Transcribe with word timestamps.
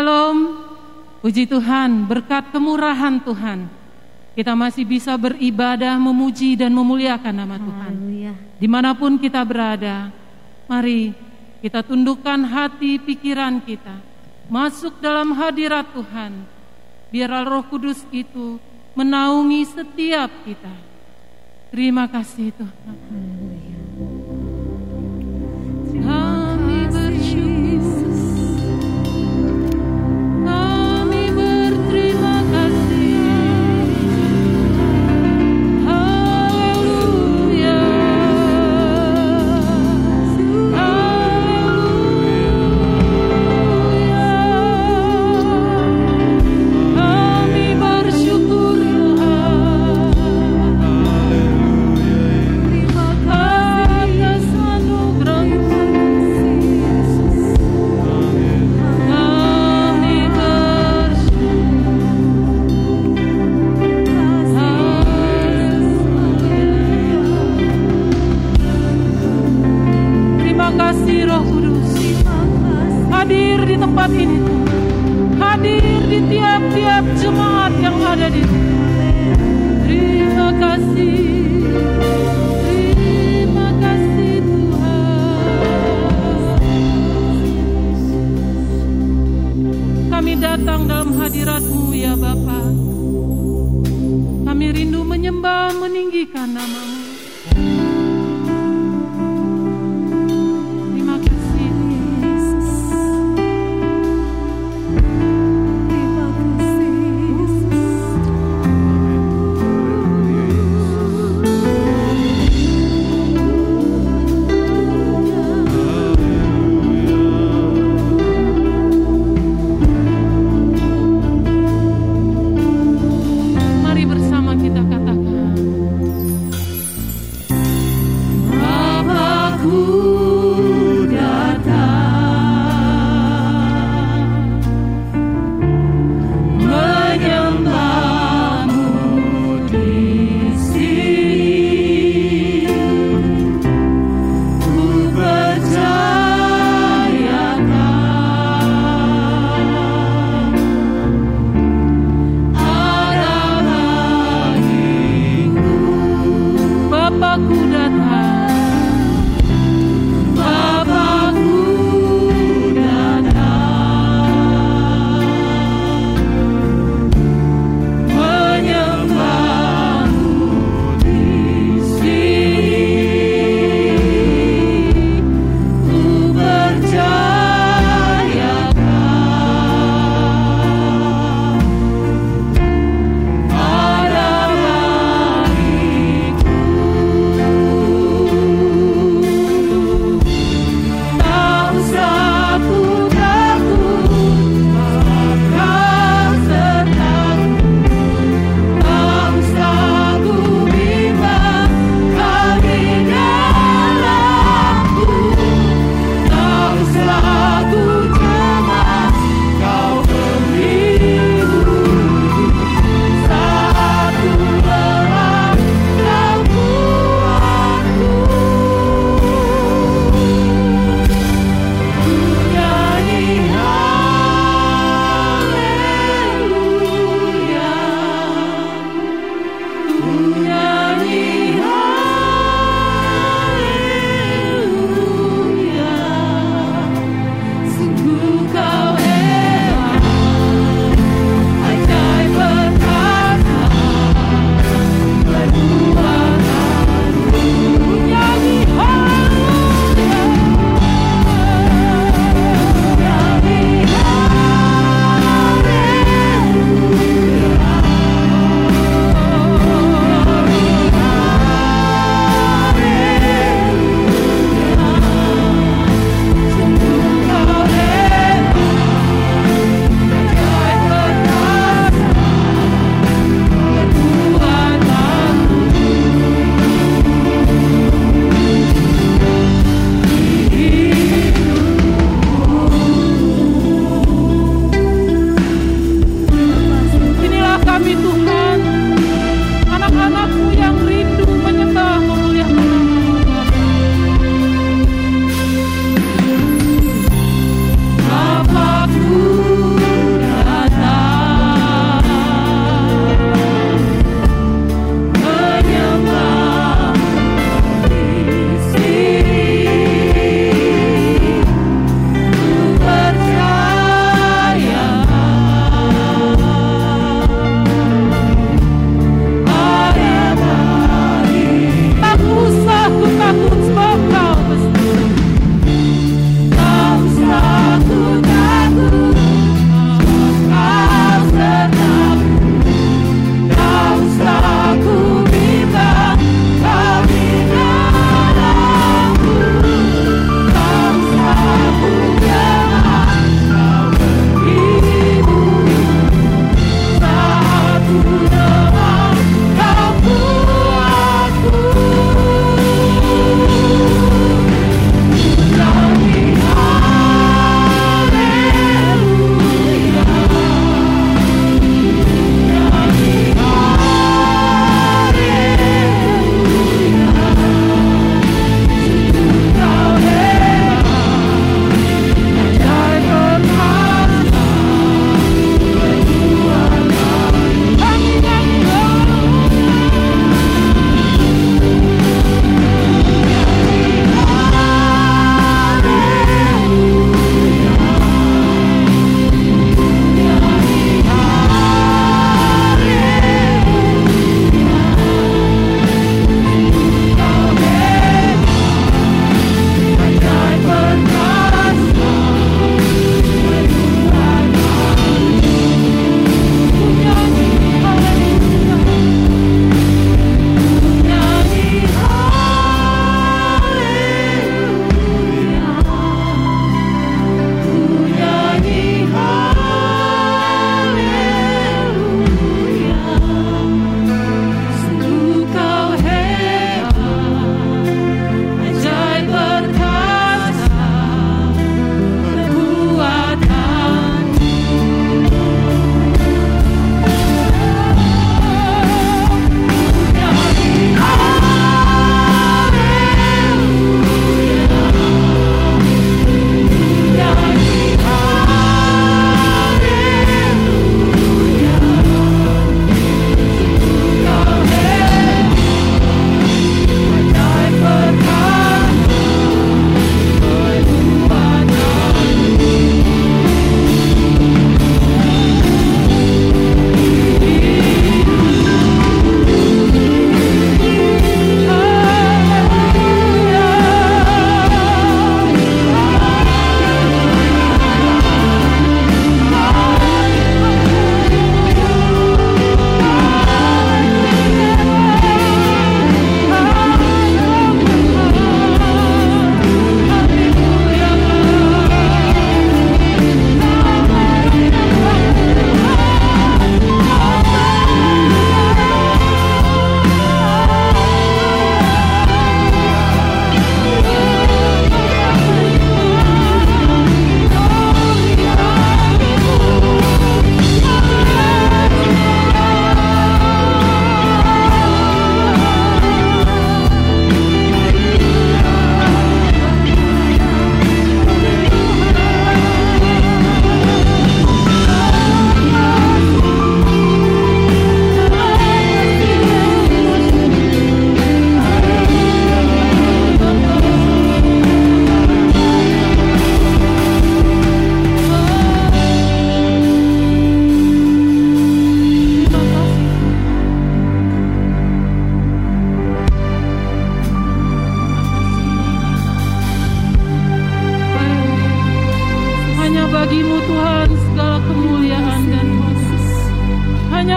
Shalom. 0.00 0.56
Puji 1.20 1.44
Tuhan, 1.44 2.08
berkat 2.08 2.56
kemurahan 2.56 3.20
Tuhan, 3.20 3.68
kita 4.32 4.56
masih 4.56 4.88
bisa 4.88 5.12
beribadah, 5.20 6.00
memuji 6.00 6.56
dan 6.56 6.72
memuliakan 6.72 7.34
nama 7.36 7.60
Tuhan. 7.60 7.92
Haleluya. 8.00 8.32
Di 8.56 8.64
mana 8.64 8.96
pun 8.96 9.20
kita 9.20 9.44
berada, 9.44 10.08
mari 10.64 11.12
kita 11.60 11.84
tundukkan 11.84 12.48
hati 12.48 12.96
pikiran 12.96 13.60
kita, 13.60 14.00
masuk 14.48 14.96
dalam 15.04 15.36
hadirat 15.36 15.92
Tuhan. 15.92 16.48
Biarlah 17.12 17.44
roh 17.44 17.68
kudus 17.68 18.00
itu 18.08 18.56
menaungi 18.96 19.68
setiap 19.68 20.32
kita. 20.48 20.72
Terima 21.76 22.08
kasih 22.08 22.56
Tuhan. 22.56 22.72
Kami 22.88 23.39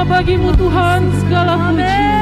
bagimu 0.04 0.52
Tuhan 0.56 1.02
segala 1.24 1.56
puji. 1.72 2.13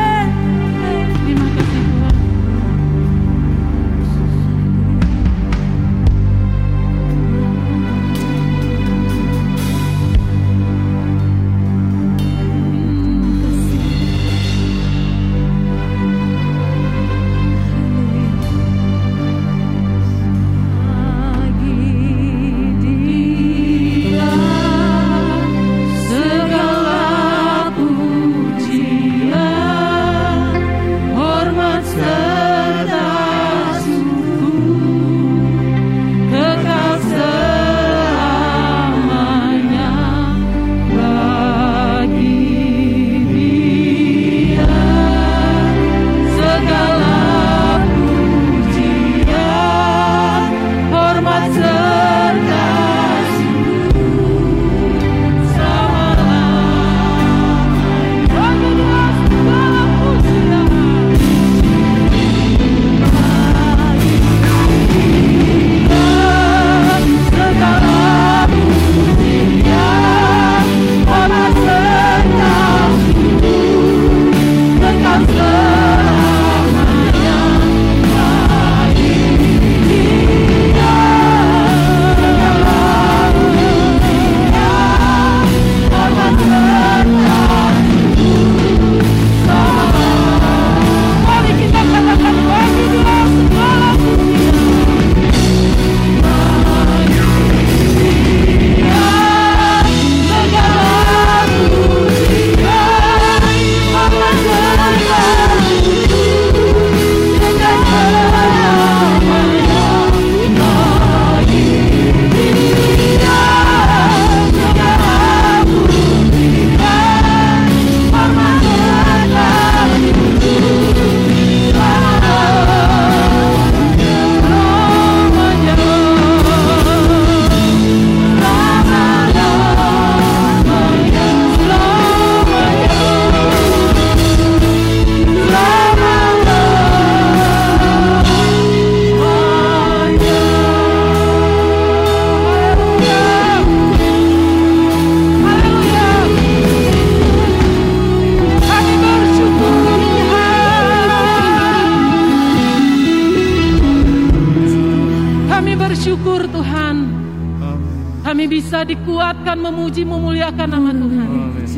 Dikuatkan 158.81 159.55
memuji 159.61 160.03
memuliakan 160.03 160.67
nama 160.67 160.91
Tuhan. 160.91 161.29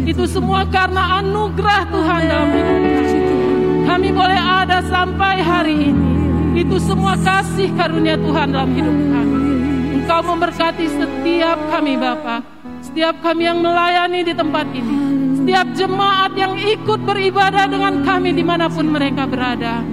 Itu 0.07 0.24
semua 0.25 0.65
karena 0.65 1.22
anugerah 1.22 1.83
Tuhan 1.91 2.22
dalam 2.25 2.50
hidup 2.50 2.79
kami. 2.79 3.13
Kami 3.83 4.07
boleh 4.15 4.39
ada 4.39 4.79
sampai 4.88 5.36
hari 5.43 5.93
ini. 5.93 6.10
Itu 6.63 6.81
semua 6.81 7.13
kasih 7.19 7.69
karunia 7.77 8.17
Tuhan 8.17 8.55
dalam 8.55 8.72
hidup 8.74 8.98
kami. 9.13 9.38
Engkau 10.00 10.22
memberkati 10.25 10.86
setiap 10.89 11.60
kami 11.69 11.93
Bapa, 12.00 12.41
setiap 12.81 13.19
kami 13.19 13.51
yang 13.51 13.60
melayani 13.62 14.24
di 14.24 14.33
tempat 14.33 14.65
ini, 14.74 14.98
setiap 15.43 15.67
jemaat 15.75 16.31
yang 16.33 16.55
ikut 16.57 17.00
beribadah 17.03 17.67
dengan 17.67 18.01
kami 18.01 18.31
di 18.31 18.43
mana 18.48 18.72
pun 18.72 18.89
mereka 18.89 19.27
berada. 19.27 19.83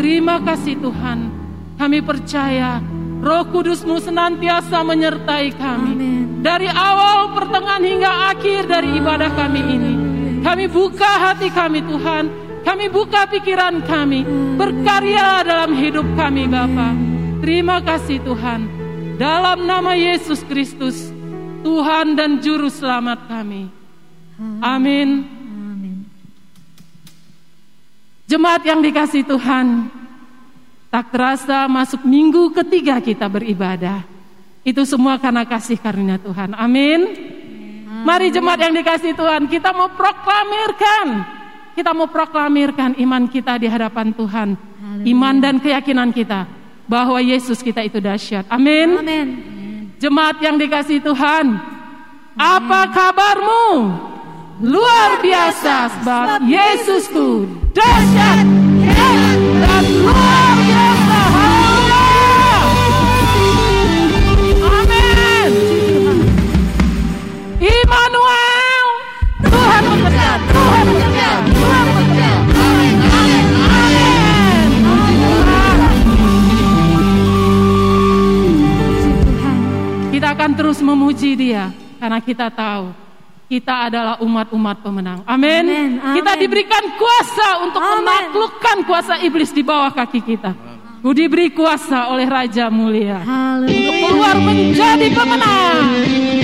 Terima 0.00 0.42
kasih 0.42 0.76
Tuhan, 0.80 1.18
kami 1.78 1.98
percaya 2.04 2.80
Roh 3.26 3.42
Kudusmu 3.50 3.98
senantiasa 3.98 4.86
menyertai 4.86 5.50
kami. 5.58 5.98
Dari 6.46 6.70
awal, 6.70 7.34
pertengahan 7.34 7.82
hingga 7.82 8.12
akhir 8.30 8.70
dari 8.70 9.02
ibadah 9.02 9.34
kami 9.34 9.62
ini. 9.66 9.92
Kami 10.46 10.70
buka 10.70 11.10
hati 11.26 11.50
kami 11.50 11.82
Tuhan, 11.82 12.30
kami 12.62 12.86
buka 12.86 13.26
pikiran 13.26 13.82
kami, 13.82 14.22
berkarya 14.54 15.42
dalam 15.42 15.74
hidup 15.74 16.06
kami 16.14 16.46
Bapa. 16.46 16.94
Terima 17.42 17.82
kasih 17.82 18.22
Tuhan. 18.22 18.70
Dalam 19.18 19.66
nama 19.66 19.98
Yesus 19.98 20.46
Kristus, 20.46 21.10
Tuhan 21.66 22.14
dan 22.14 22.38
Juru 22.38 22.70
Selamat 22.70 23.26
kami. 23.26 23.66
Amin. 24.62 25.26
Jemaat 28.30 28.62
yang 28.62 28.82
dikasih 28.86 29.26
Tuhan, 29.26 29.90
tak 30.96 31.12
terasa 31.12 31.68
masuk 31.68 32.08
minggu 32.08 32.56
ketiga 32.56 32.96
kita 33.04 33.28
beribadah. 33.28 34.00
Itu 34.64 34.88
semua 34.88 35.20
karena 35.20 35.44
kasih 35.44 35.76
karunia 35.76 36.16
Tuhan. 36.16 36.56
Amin. 36.56 37.04
Mari 38.00 38.32
jemaat 38.32 38.64
yang 38.64 38.72
dikasih 38.72 39.12
Tuhan, 39.12 39.44
kita 39.44 39.76
mau 39.76 39.92
proklamirkan. 39.92 41.36
Kita 41.76 41.92
mau 41.92 42.08
proklamirkan 42.08 42.96
iman 42.96 43.28
kita 43.28 43.60
di 43.60 43.68
hadapan 43.68 44.08
Tuhan. 44.16 44.56
Iman 45.04 45.36
dan 45.36 45.60
keyakinan 45.60 46.16
kita 46.16 46.48
bahwa 46.88 47.20
Yesus 47.20 47.60
kita 47.60 47.84
itu 47.84 48.00
dahsyat. 48.00 48.48
Amin. 48.48 48.96
Amin. 48.96 49.28
Jemaat 50.00 50.40
yang 50.40 50.56
dikasih 50.56 51.04
Tuhan, 51.04 51.60
apa 52.40 52.80
kabarmu? 52.88 53.68
Luar 54.64 55.20
biasa 55.20 56.00
sebab 56.00 56.40
Yesusku 56.48 57.44
dahsyat 57.76 58.55
akan 80.36 80.52
terus 80.52 80.84
memuji 80.84 81.32
Dia 81.32 81.72
karena 81.96 82.20
kita 82.20 82.52
tahu 82.52 82.92
kita 83.48 83.88
adalah 83.88 84.20
umat-umat 84.20 84.84
pemenang. 84.84 85.24
Amin. 85.24 85.96
Kita 85.96 86.36
diberikan 86.36 86.92
kuasa 86.98 87.64
untuk 87.64 87.80
Amin. 87.80 88.04
menaklukkan 88.04 88.76
kuasa 88.84 89.16
iblis 89.24 89.48
di 89.54 89.64
bawah 89.64 89.88
kaki 89.96 90.20
kita. 90.20 90.52
Ku 91.00 91.14
diberi 91.16 91.54
kuasa 91.54 92.12
oleh 92.12 92.28
Raja 92.28 92.68
Mulia. 92.68 93.22
Haleluya. 93.24 94.02
Keluar 94.02 94.36
menjadi 94.36 95.08
pemenang. 95.08 96.35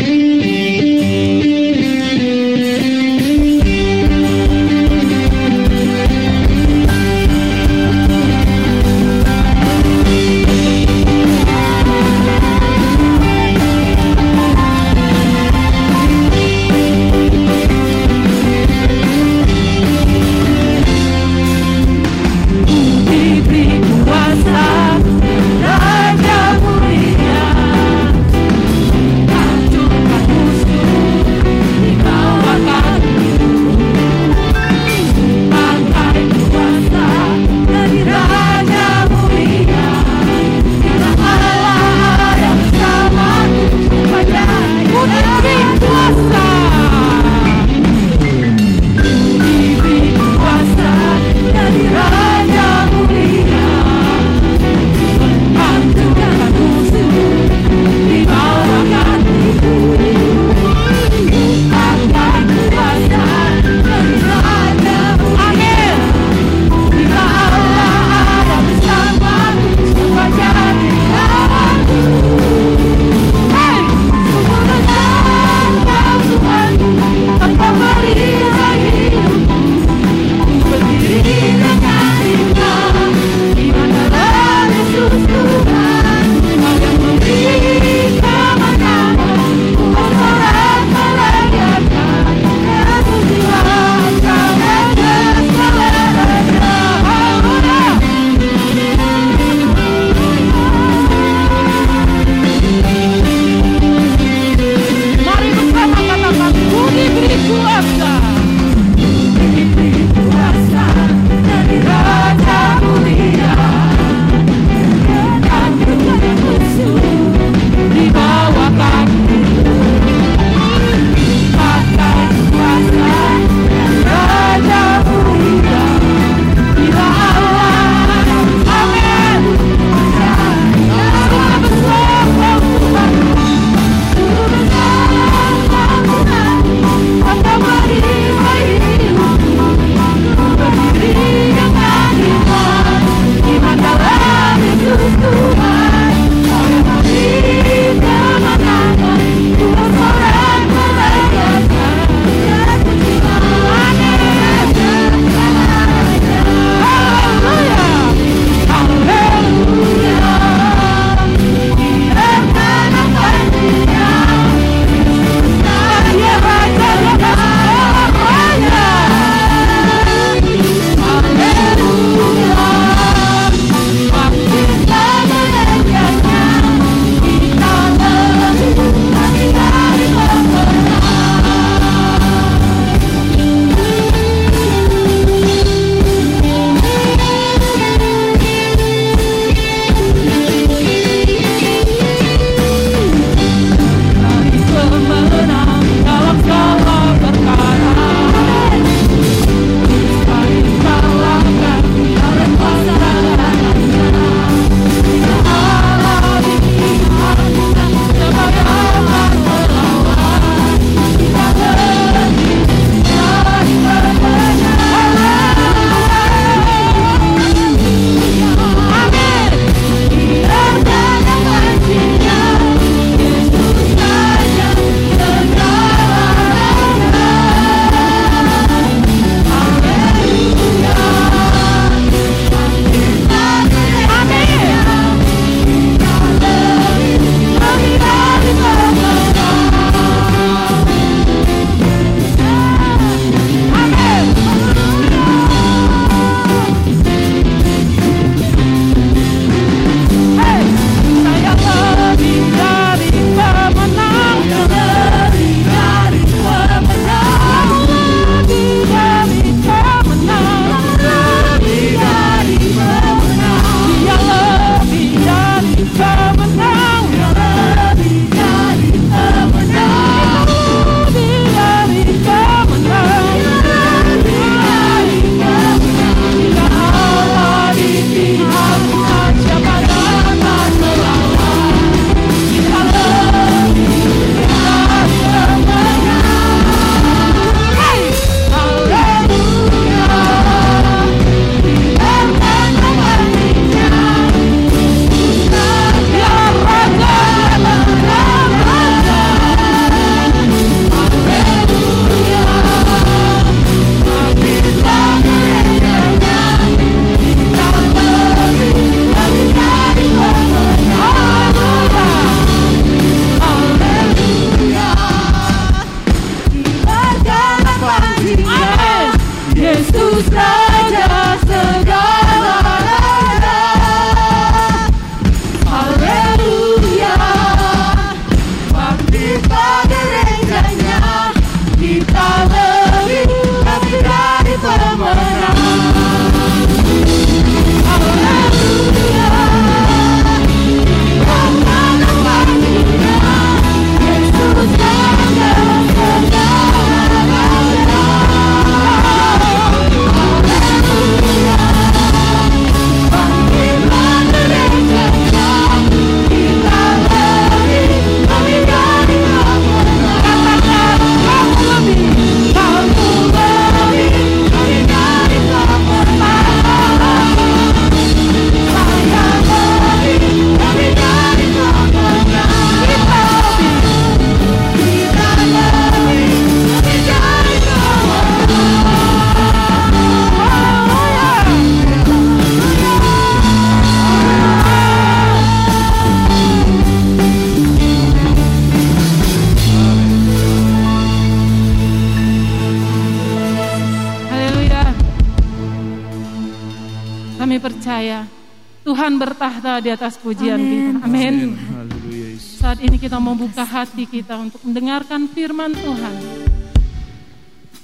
Kita 404.13 404.37
untuk 404.37 404.61
mendengarkan 404.69 405.25
firman 405.33 405.73
Tuhan. 405.73 406.17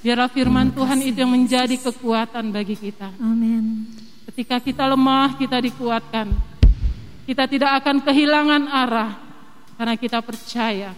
Biarlah 0.05 0.29
firman 0.29 0.69
Tuhan 0.69 1.01
itu 1.01 1.17
yang 1.25 1.33
menjadi 1.33 1.73
kekuatan 1.81 2.53
bagi 2.53 2.77
kita. 2.77 3.17
Amin. 3.17 3.89
Ketika 4.29 4.61
kita 4.61 4.85
lemah, 4.85 5.33
kita 5.41 5.57
dikuatkan. 5.57 6.29
Kita 7.25 7.49
tidak 7.49 7.81
akan 7.81 8.05
kehilangan 8.05 8.63
arah 8.69 9.11
karena 9.73 9.95
kita 9.97 10.21
percaya 10.21 10.93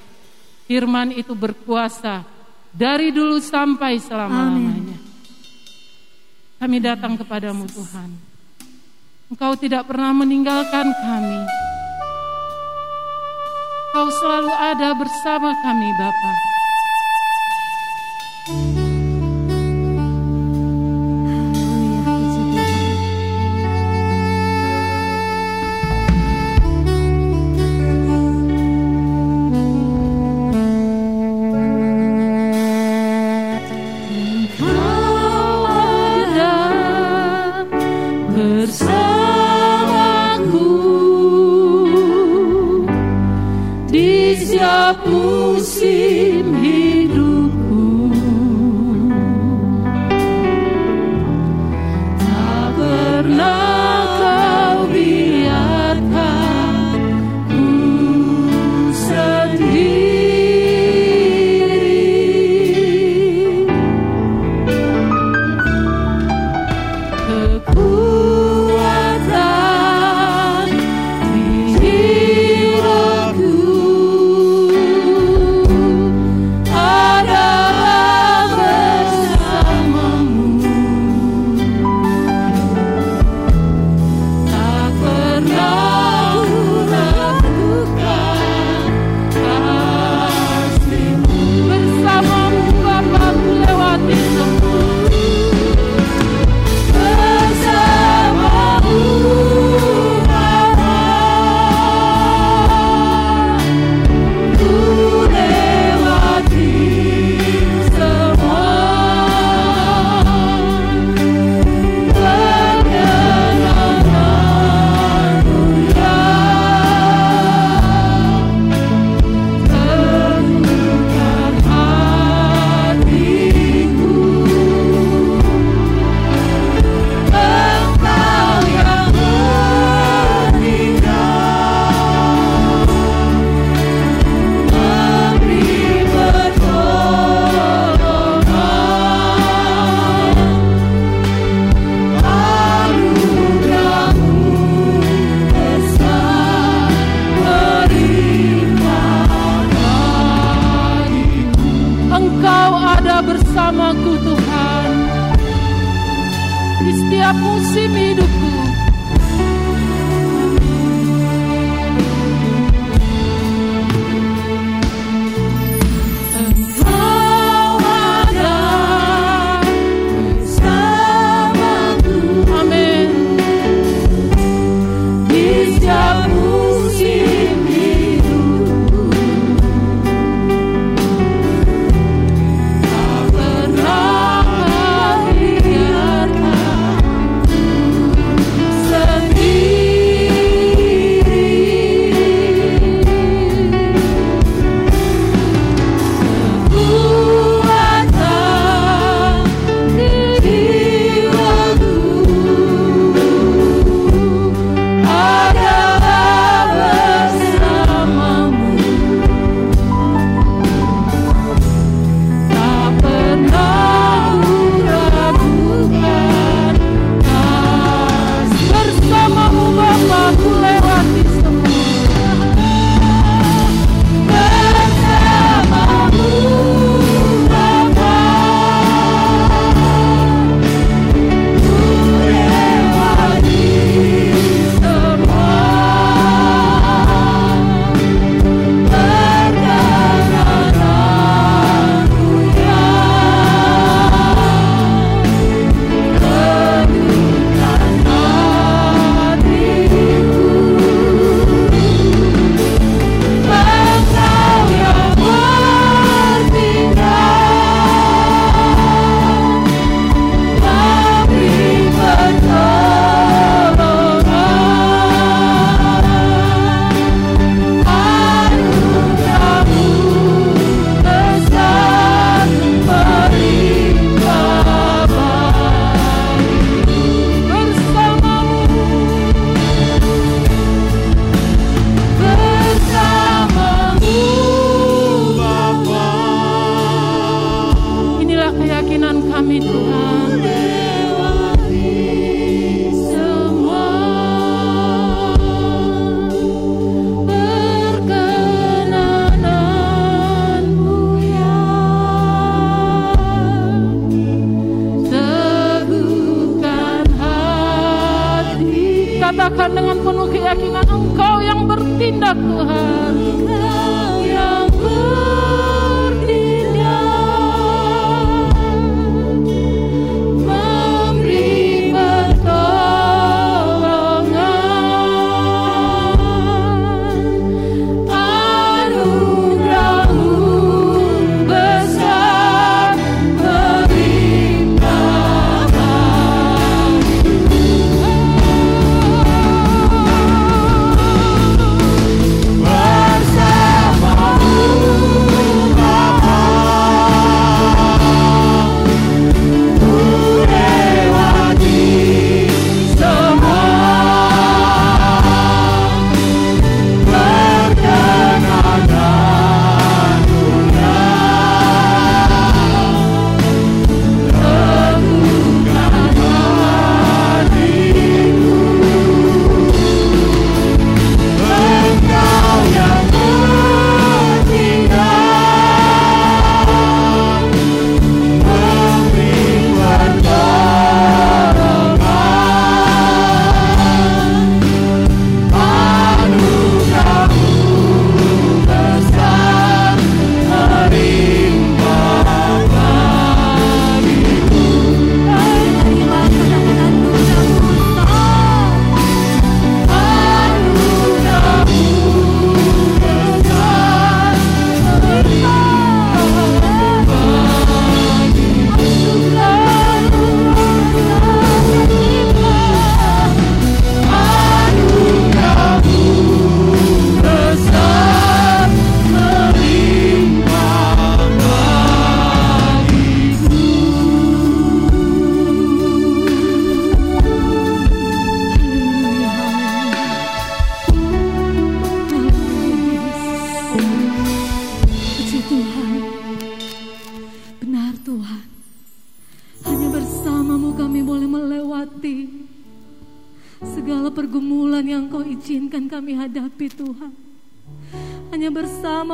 firman 0.67 1.15
itu 1.15 1.32
berkuasa 1.32 2.28
dari 2.72 3.12
dulu 3.12 3.39
sampai 3.39 4.00
selama-lamanya. 4.00 5.00
Kami 6.60 6.78
datang 6.80 7.20
kepadamu 7.20 7.67
Tuhan. 7.67 8.10
Engkau 9.32 9.56
tidak 9.60 9.88
pernah 9.88 10.12
meninggalkan 10.12 10.91
kami. 10.91 11.71
Kau 13.91 14.08
selalu 14.08 14.56
ada 14.56 14.95
bersama 14.95 15.51
kami 15.60 15.91
Bapa. 15.99 16.34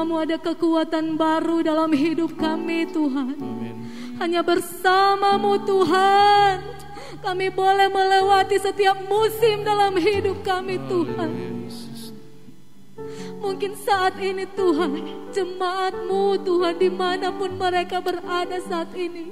Bersamamu 0.08 0.24
ada 0.24 0.40
kekuatan 0.40 1.20
baru 1.20 1.60
dalam 1.68 1.92
hidup 1.92 2.40
kami 2.40 2.88
Tuhan. 2.96 3.36
Hanya 4.24 4.40
bersamamu 4.40 5.60
Tuhan. 5.68 6.64
Kami 7.20 7.52
boleh 7.52 7.92
melewati 7.92 8.56
setiap 8.56 9.04
musim 9.12 9.68
dalam 9.68 10.00
hidup 10.00 10.48
kami 10.48 10.80
Tuhan. 10.88 11.32
Mungkin 13.44 13.76
saat 13.84 14.16
ini 14.24 14.48
Tuhan, 14.56 15.28
jemaatmu 15.36 16.40
Tuhan 16.40 16.76
di 16.80 16.88
mana 16.88 17.28
pun 17.36 17.60
mereka 17.60 18.00
berada 18.00 18.64
saat 18.64 18.96
ini. 18.96 19.28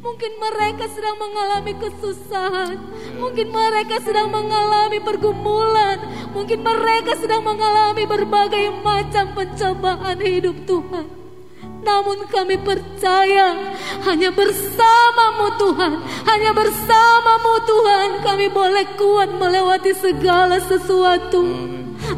Mungkin 0.00 0.32
mereka 0.40 0.84
sedang 0.92 1.16
mengalami 1.16 1.72
kesusahan. 1.76 2.76
Mungkin 3.16 3.48
mereka 3.52 4.00
sedang 4.00 4.28
mengalami 4.28 5.00
pergumulan. 5.00 5.98
Mungkin 6.32 6.60
mereka 6.60 7.16
sedang 7.16 7.44
mengalami 7.44 8.04
berbagai 8.04 8.72
macam 8.84 9.32
pencobaan 9.32 10.20
hidup 10.20 10.56
Tuhan. 10.68 11.26
Namun 11.86 12.26
kami 12.26 12.58
percaya 12.58 13.54
hanya 14.10 14.34
bersamamu 14.34 15.54
Tuhan, 15.54 15.92
hanya 16.26 16.50
bersamamu 16.50 17.54
Tuhan 17.62 18.08
kami 18.26 18.50
boleh 18.50 18.86
kuat 18.98 19.30
melewati 19.30 19.94
segala 19.94 20.58
sesuatu. 20.58 21.46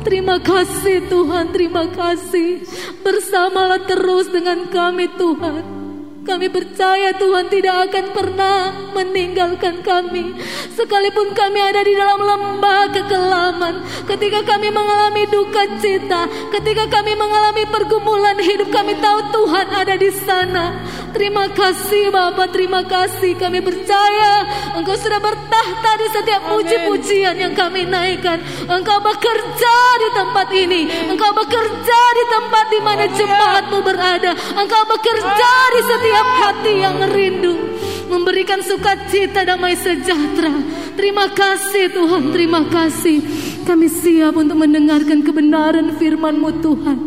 Terima 0.08 0.40
kasih 0.40 1.04
Tuhan, 1.12 1.52
terima 1.52 1.84
kasih. 1.92 2.64
Bersamalah 3.04 3.84
terus 3.84 4.32
dengan 4.32 4.72
kami 4.72 5.04
Tuhan. 5.20 5.77
Kami 6.28 6.52
percaya 6.52 7.16
Tuhan 7.16 7.48
tidak 7.48 7.88
akan 7.88 8.06
pernah 8.12 8.68
meninggalkan 8.92 9.80
kami. 9.80 10.36
Sekalipun 10.76 11.32
kami 11.32 11.56
ada 11.56 11.80
di 11.80 11.96
dalam 11.96 12.20
lembah 12.20 12.92
kekelaman, 12.92 13.74
ketika 14.04 14.44
kami 14.44 14.68
mengalami 14.68 15.24
duka 15.32 15.64
cita, 15.80 16.28
ketika 16.52 16.84
kami 16.92 17.16
mengalami 17.16 17.64
pergumulan 17.72 18.36
hidup, 18.44 18.68
kami 18.68 19.00
tahu 19.00 19.18
Tuhan 19.32 19.66
ada 19.72 19.96
di 19.96 20.10
sana. 20.12 20.84
Terima 21.16 21.48
kasih 21.48 22.12
Bapa, 22.12 22.52
terima 22.52 22.84
kasih. 22.84 23.32
Kami 23.40 23.64
percaya 23.64 24.44
Engkau 24.76 24.94
sudah 24.94 25.18
bertahta 25.18 25.90
di 25.98 26.06
setiap 26.12 26.42
puji-pujian 26.52 27.34
yang 27.40 27.56
kami 27.56 27.88
naikkan. 27.88 28.38
Engkau 28.68 29.00
bekerja 29.00 29.74
di 29.98 30.08
tempat 30.12 30.48
ini. 30.52 30.80
Engkau 31.08 31.32
bekerja 31.32 32.00
di 32.14 32.24
tempat 32.28 32.64
di 32.68 32.80
mana 32.84 33.04
jemaatmu 33.08 33.78
berada. 33.80 34.36
Engkau 34.36 34.82
bekerja 34.84 35.52
di 35.74 35.80
setiap 35.82 36.17
hati 36.26 36.72
yang 36.82 36.98
rindu. 37.12 37.54
Memberikan 38.08 38.64
sukacita 38.64 39.44
damai 39.44 39.76
sejahtera. 39.76 40.52
Terima 40.96 41.28
kasih 41.30 41.92
Tuhan, 41.92 42.32
terima 42.32 42.64
kasih. 42.66 43.20
Kami 43.68 43.86
siap 43.86 44.32
untuk 44.34 44.56
mendengarkan 44.56 45.20
kebenaran 45.20 45.94
firman-Mu 46.00 46.50
Tuhan. 46.64 46.98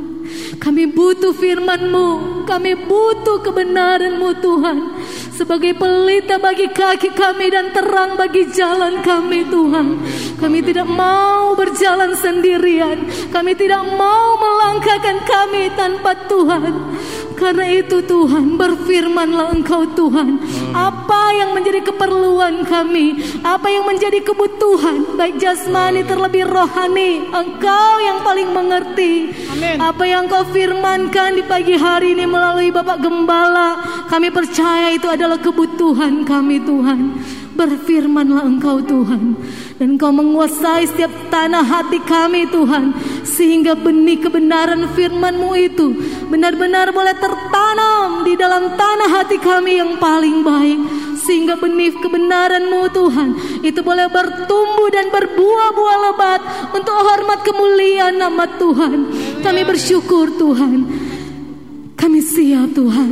Kami 0.61 0.85
butuh 0.93 1.33
firman-Mu, 1.33 2.45
kami 2.45 2.77
butuh 2.85 3.41
kebenaran-Mu 3.41 4.29
Tuhan. 4.37 4.77
Sebagai 5.33 5.73
pelita 5.73 6.37
bagi 6.37 6.69
kaki 6.69 7.17
kami 7.17 7.49
dan 7.49 7.73
terang 7.73 8.13
bagi 8.13 8.45
jalan 8.53 9.01
kami 9.01 9.41
Tuhan. 9.49 9.87
Kami 10.37 10.59
tidak 10.61 10.85
mau 10.85 11.57
berjalan 11.57 12.13
sendirian. 12.13 13.09
Kami 13.33 13.57
tidak 13.57 13.81
mau 13.97 14.37
melangkahkan 14.37 15.17
kami 15.25 15.73
tanpa 15.73 16.13
Tuhan. 16.29 16.73
Karena 17.41 17.65
itu 17.73 18.05
Tuhan 18.05 18.53
berfirmanlah 18.53 19.57
engkau 19.57 19.81
Tuhan. 19.97 20.37
Apa 20.77 21.33
yang 21.33 21.57
menjadi 21.57 21.81
keperluan 21.81 22.61
kami? 22.69 23.17
Apa 23.41 23.65
yang 23.65 23.89
menjadi 23.89 24.21
kebutuhan? 24.21 25.17
Baik 25.17 25.41
jasmani 25.41 26.05
terlebih 26.05 26.45
rohani 26.45 27.25
Engkau 27.33 27.97
yang 27.97 28.21
paling 28.21 28.53
mengerti. 28.53 29.33
Apa 29.81 30.05
yang 30.05 30.29
kau 30.29 30.45
firmankan 30.53 31.41
di 31.41 31.43
pagi 31.49 31.73
hari 31.73 32.13
ini 32.13 32.29
melalui 32.29 32.71
Bapak 32.71 33.03
Gembala 33.03 33.77
Kami 34.07 34.31
percaya 34.31 34.91
itu 34.91 35.07
adalah 35.07 35.37
kebutuhan 35.37 36.23
kami 36.23 36.63
Tuhan 36.63 36.99
Berfirmanlah 37.51 38.47
engkau 38.47 38.79
Tuhan 38.79 39.35
Dan 39.75 39.99
engkau 39.99 40.09
menguasai 40.15 40.87
setiap 40.87 41.11
tanah 41.27 41.61
hati 41.61 41.99
kami 42.03 42.47
Tuhan 42.47 42.95
Sehingga 43.27 43.75
benih 43.75 44.23
kebenaran 44.23 44.87
firmanmu 44.95 45.51
itu 45.59 45.93
Benar-benar 46.31 46.95
boleh 46.95 47.15
tertanam 47.19 48.23
di 48.23 48.33
dalam 48.39 48.73
tanah 48.79 49.09
hati 49.21 49.37
kami 49.37 49.77
yang 49.83 49.99
paling 49.99 50.41
baik 50.41 50.79
Sehingga 51.21 51.59
benih 51.59 51.93
kebenaranmu 51.99 52.87
Tuhan 52.95 53.29
Itu 53.61 53.83
boleh 53.83 54.07
bertumbuh 54.07 54.89
dan 54.89 55.11
berbuah-buah 55.11 55.97
lebat 56.09 56.41
Untuk 56.71 56.95
hormat 56.95 57.43
kemuliaan 57.45 58.15
nama 58.17 58.45
Tuhan. 58.57 58.97
Kami 59.41 59.61
bersyukur 59.67 60.33
Tuhan. 60.37 60.79
Kami 61.97 62.19
siap 62.21 62.73
Tuhan. 62.73 63.11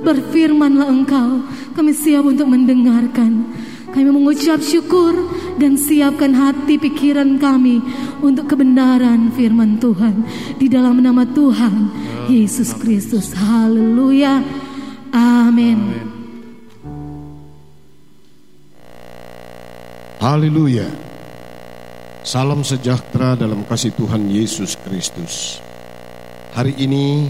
Berfirmanlah 0.00 0.88
engkau. 0.88 1.44
Kami 1.76 1.92
siap 1.92 2.24
untuk 2.24 2.48
mendengarkan 2.48 3.59
kami 3.90 4.10
mengucap 4.10 4.62
syukur 4.62 5.12
dan 5.58 5.74
siapkan 5.74 6.30
hati 6.32 6.78
pikiran 6.78 7.36
kami 7.42 7.82
untuk 8.22 8.46
kebenaran 8.46 9.34
firman 9.34 9.82
Tuhan 9.82 10.22
di 10.56 10.70
dalam 10.70 11.02
nama 11.02 11.26
Tuhan 11.26 11.90
Yesus 12.30 12.74
Kristus. 12.78 13.34
Haleluya. 13.34 14.40
Amin. 15.10 15.78
Haleluya. 20.20 20.86
Salam 22.20 22.60
sejahtera 22.60 23.34
dalam 23.34 23.64
kasih 23.64 23.96
Tuhan 23.96 24.28
Yesus 24.28 24.76
Kristus. 24.84 25.58
Hari 26.52 26.76
ini 26.76 27.26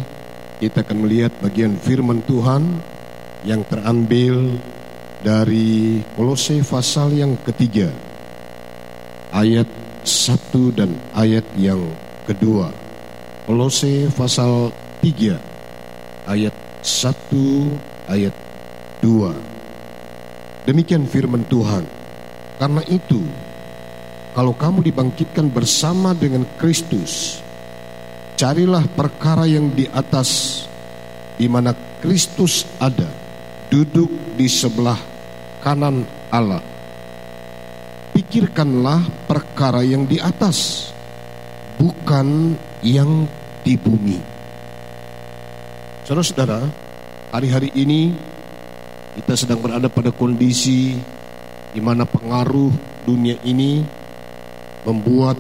kita 0.59 0.83
akan 0.85 1.07
melihat 1.07 1.33
bagian 1.41 1.79
firman 1.79 2.21
Tuhan 2.27 2.67
yang 3.47 3.65
terambil 3.65 4.61
dari 5.21 6.01
Kolose 6.17 6.65
pasal 6.65 7.13
yang 7.13 7.37
ketiga 7.45 7.93
ayat 9.31 9.69
satu 10.01 10.73
dan 10.73 10.97
ayat 11.13 11.45
yang 11.61 11.81
kedua. 12.25 12.73
Kolose 13.45 14.09
pasal 14.17 14.73
tiga 15.05 15.37
ayat 16.25 16.55
satu 16.81 17.69
ayat 18.09 18.33
dua. 19.05 19.37
Demikian 20.65 21.05
firman 21.05 21.45
Tuhan. 21.49 21.85
Karena 22.61 22.85
itu 22.89 23.25
kalau 24.37 24.53
kamu 24.53 24.85
dibangkitkan 24.85 25.49
bersama 25.49 26.13
dengan 26.13 26.45
Kristus 26.61 27.41
carilah 28.37 28.85
perkara 28.89 29.45
yang 29.49 29.73
di 29.73 29.89
atas 29.89 30.63
di 31.41 31.49
mana 31.49 31.73
Kristus 32.05 32.69
ada 32.77 33.09
duduk 33.73 34.09
di 34.37 34.45
sebelah 34.49 35.10
kanan 35.61 36.03
Allah. 36.33 36.65
Pikirkanlah 38.11 39.29
perkara 39.31 39.87
yang 39.87 40.09
di 40.09 40.19
atas, 40.19 40.91
bukan 41.79 42.59
yang 42.83 43.29
di 43.63 43.79
bumi. 43.79 44.19
Saudara-saudara, 46.03 46.67
hari-hari 47.31 47.71
ini 47.79 48.11
kita 49.15 49.39
sedang 49.39 49.63
berada 49.63 49.87
pada 49.87 50.11
kondisi 50.11 50.99
di 51.71 51.79
mana 51.79 52.03
pengaruh 52.03 52.73
dunia 53.07 53.39
ini 53.47 53.85
membuat 54.83 55.39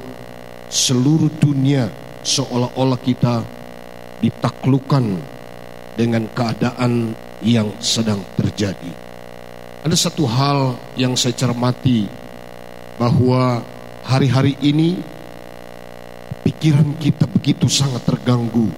seluruh 0.70 1.32
dunia 1.42 1.90
seolah-olah 2.22 3.00
kita 3.02 3.42
ditaklukkan 4.22 5.04
dengan 5.98 6.28
keadaan 6.30 7.16
yang 7.42 7.72
sedang 7.82 8.20
terjadi. 8.38 9.09
Ada 9.80 9.96
satu 9.96 10.28
hal 10.28 10.76
yang 11.00 11.16
saya 11.16 11.32
cermati 11.32 12.04
bahwa 13.00 13.64
hari-hari 14.04 14.52
ini 14.60 15.00
pikiran 16.44 17.00
kita 17.00 17.24
begitu 17.24 17.64
sangat 17.64 18.04
terganggu 18.04 18.68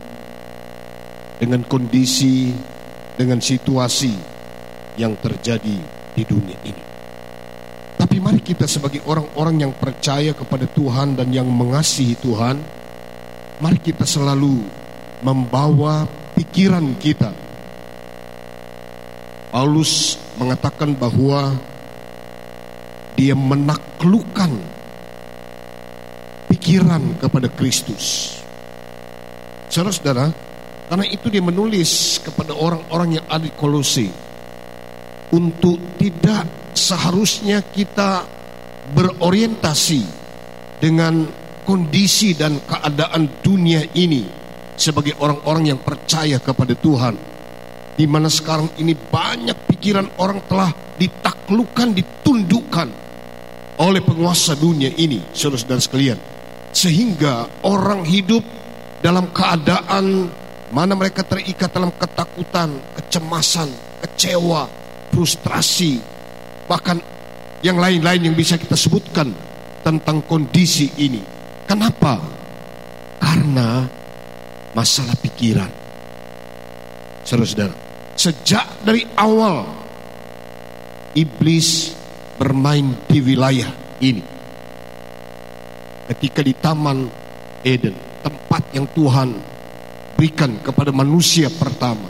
dengan 1.43 1.67
kondisi, 1.67 2.55
dengan 3.19 3.43
situasi 3.43 4.15
yang 4.95 5.19
terjadi 5.19 5.77
di 6.15 6.23
dunia 6.23 6.59
ini. 6.63 6.85
Tapi 7.99 8.23
mari 8.23 8.39
kita 8.39 8.71
sebagai 8.71 9.03
orang-orang 9.03 9.67
yang 9.67 9.73
percaya 9.75 10.31
kepada 10.39 10.71
Tuhan 10.71 11.19
dan 11.19 11.35
yang 11.35 11.51
mengasihi 11.51 12.15
Tuhan, 12.23 12.63
mari 13.59 13.79
kita 13.83 14.07
selalu 14.07 14.63
membawa 15.27 16.07
pikiran 16.39 16.95
kita. 16.95 17.35
Paulus 19.51 20.22
mengatakan 20.43 20.99
bahwa 20.99 21.55
dia 23.15 23.39
menaklukkan 23.39 24.51
pikiran 26.51 27.23
kepada 27.23 27.47
Kristus. 27.47 28.37
Saudara-saudara, 29.71 30.35
karena 30.91 31.07
itu 31.09 31.31
dia 31.33 31.41
menulis 31.41 32.21
kepada 32.21 32.53
orang-orang 32.53 33.23
yang 33.23 33.27
ada 33.31 33.47
di 33.47 33.53
Kolose 33.55 34.11
untuk 35.33 35.79
tidak 35.97 36.75
seharusnya 36.77 37.65
kita 37.65 38.27
berorientasi 38.93 40.03
dengan 40.77 41.25
kondisi 41.65 42.37
dan 42.37 42.61
keadaan 42.67 43.41
dunia 43.41 43.87
ini 43.97 44.27
sebagai 44.77 45.17
orang-orang 45.23 45.73
yang 45.73 45.81
percaya 45.81 46.37
kepada 46.43 46.77
Tuhan 46.77 47.15
di 47.97 48.05
mana 48.05 48.29
sekarang 48.29 48.77
ini 48.81 48.93
banyak 48.93 49.72
pikiran 49.83 50.07
orang 50.23 50.39
telah 50.47 50.71
ditaklukkan, 50.95 51.91
ditundukkan 51.91 52.89
oleh 53.83 53.99
penguasa 53.99 54.55
dunia 54.55 54.95
ini, 54.95 55.19
saudara-saudara 55.35 55.83
sekalian. 55.83 56.19
Sehingga 56.71 57.67
orang 57.67 58.07
hidup 58.07 58.47
dalam 59.03 59.35
keadaan 59.35 60.31
mana 60.71 60.95
mereka 60.95 61.27
terikat 61.27 61.75
dalam 61.75 61.91
ketakutan, 61.99 62.79
kecemasan, 62.95 63.75
kecewa, 64.07 64.71
frustrasi, 65.11 65.99
bahkan 66.71 67.03
yang 67.67 67.83
lain-lain 67.83 68.31
yang 68.31 68.39
bisa 68.39 68.55
kita 68.55 68.79
sebutkan 68.79 69.35
tentang 69.83 70.23
kondisi 70.31 70.95
ini. 71.03 71.19
Kenapa? 71.67 72.23
Karena 73.19 73.83
masalah 74.79 75.19
pikiran 75.19 75.71
saudara-saudara. 77.27 77.82
Sejak 78.13 78.85
dari 78.85 79.03
awal 79.17 79.65
iblis 81.17 81.97
bermain 82.37 82.93
di 83.09 83.19
wilayah 83.25 83.73
ini. 83.99 84.23
Ketika 86.13 86.45
di 86.45 86.53
Taman 86.53 87.09
Eden, 87.65 87.97
tempat 88.21 88.63
yang 88.77 88.87
Tuhan 88.93 89.33
berikan 90.15 90.61
kepada 90.61 90.93
manusia 90.93 91.49
pertama. 91.49 92.09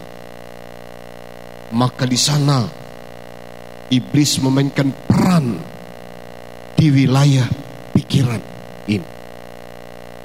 Maka 1.73 2.05
di 2.05 2.19
sana 2.21 2.69
iblis 3.89 4.37
memainkan 4.43 4.93
peran 5.09 5.57
di 6.77 6.87
wilayah 6.93 7.49
pikiran 7.97 8.43
ini. 8.91 9.09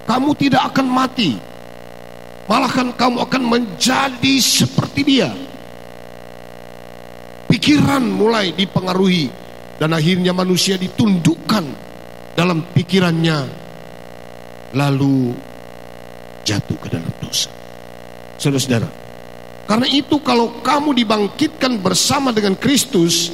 Kamu 0.07 0.29
tidak 0.35 0.71
akan 0.71 0.87
mati 0.87 1.31
Malahkan 2.47 2.95
kamu 2.95 3.27
akan 3.27 3.43
menjadi 3.43 4.33
seperti 4.39 5.03
dia. 5.03 5.35
Pikiran 7.47 8.03
mulai 8.03 8.51
dipengaruhi 8.51 9.31
dan 9.79 9.95
akhirnya 9.95 10.35
manusia 10.35 10.75
ditundukkan 10.75 11.63
dalam 12.35 12.69
pikirannya 12.75 13.47
lalu 14.75 15.31
jatuh 16.43 16.77
ke 16.77 16.87
dalam 16.91 17.11
dosa. 17.23 17.49
Saudara-saudara, 18.37 18.89
karena 19.65 19.87
itu 19.89 20.19
kalau 20.21 20.59
kamu 20.61 20.95
dibangkitkan 20.95 21.81
bersama 21.81 22.35
dengan 22.35 22.55
Kristus, 22.55 23.33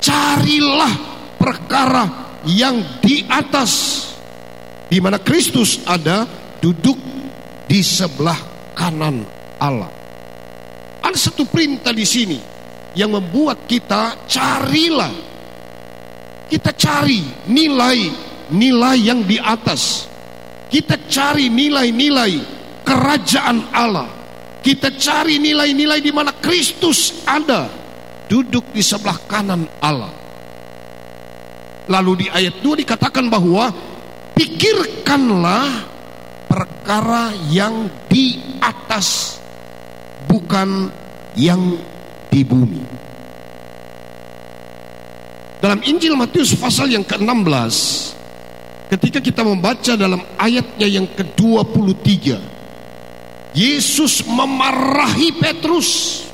carilah 0.00 0.94
perkara 1.36 2.36
yang 2.48 3.02
di 3.04 3.22
atas 3.28 4.06
di 4.90 4.98
mana 4.98 5.20
Kristus 5.22 5.84
ada 5.86 6.26
duduk 6.58 6.96
di 7.70 7.80
sebelah 7.84 8.36
kanan 8.74 9.22
Allah. 9.62 9.92
Ada 11.00 11.30
satu 11.30 11.46
perintah 11.46 11.94
di 11.94 12.02
sini 12.02 12.38
yang 12.94 13.14
membuat 13.14 13.66
kita 13.70 14.26
carilah. 14.26 15.12
Kita 16.50 16.74
cari 16.74 17.22
nilai-nilai 17.46 18.98
yang 18.98 19.22
di 19.22 19.38
atas. 19.38 20.10
Kita 20.66 20.98
cari 21.06 21.46
nilai-nilai 21.50 22.32
kerajaan 22.82 23.58
Allah. 23.70 24.08
Kita 24.60 24.92
cari 24.98 25.38
nilai-nilai 25.38 26.02
di 26.02 26.12
mana 26.12 26.34
Kristus 26.36 27.22
ada 27.24 27.70
duduk 28.26 28.74
di 28.74 28.82
sebelah 28.82 29.18
kanan 29.26 29.66
Allah. 29.82 30.12
Lalu 31.90 32.12
di 32.22 32.26
ayat 32.30 32.62
2 32.62 32.82
dikatakan 32.86 33.26
bahwa 33.26 33.66
pikirkanlah 34.34 35.90
perkara 36.46 37.34
yang 37.50 37.90
di 38.06 38.38
atas 38.62 39.38
bukan 40.30 40.86
yang 41.34 41.74
di 42.30 42.40
bumi. 42.46 43.10
Dalam 45.60 45.84
Injil 45.84 46.16
Matius 46.16 46.56
pasal 46.56 46.88
yang 46.88 47.04
ke-16 47.04 47.74
Ketika 48.90 49.20
kita 49.20 49.44
membaca 49.44 49.92
dalam 49.92 50.24
ayatnya 50.40 50.88
yang 50.88 51.04
ke-23 51.12 52.08
Yesus 53.52 54.24
memarahi 54.24 55.36
Petrus 55.36 56.24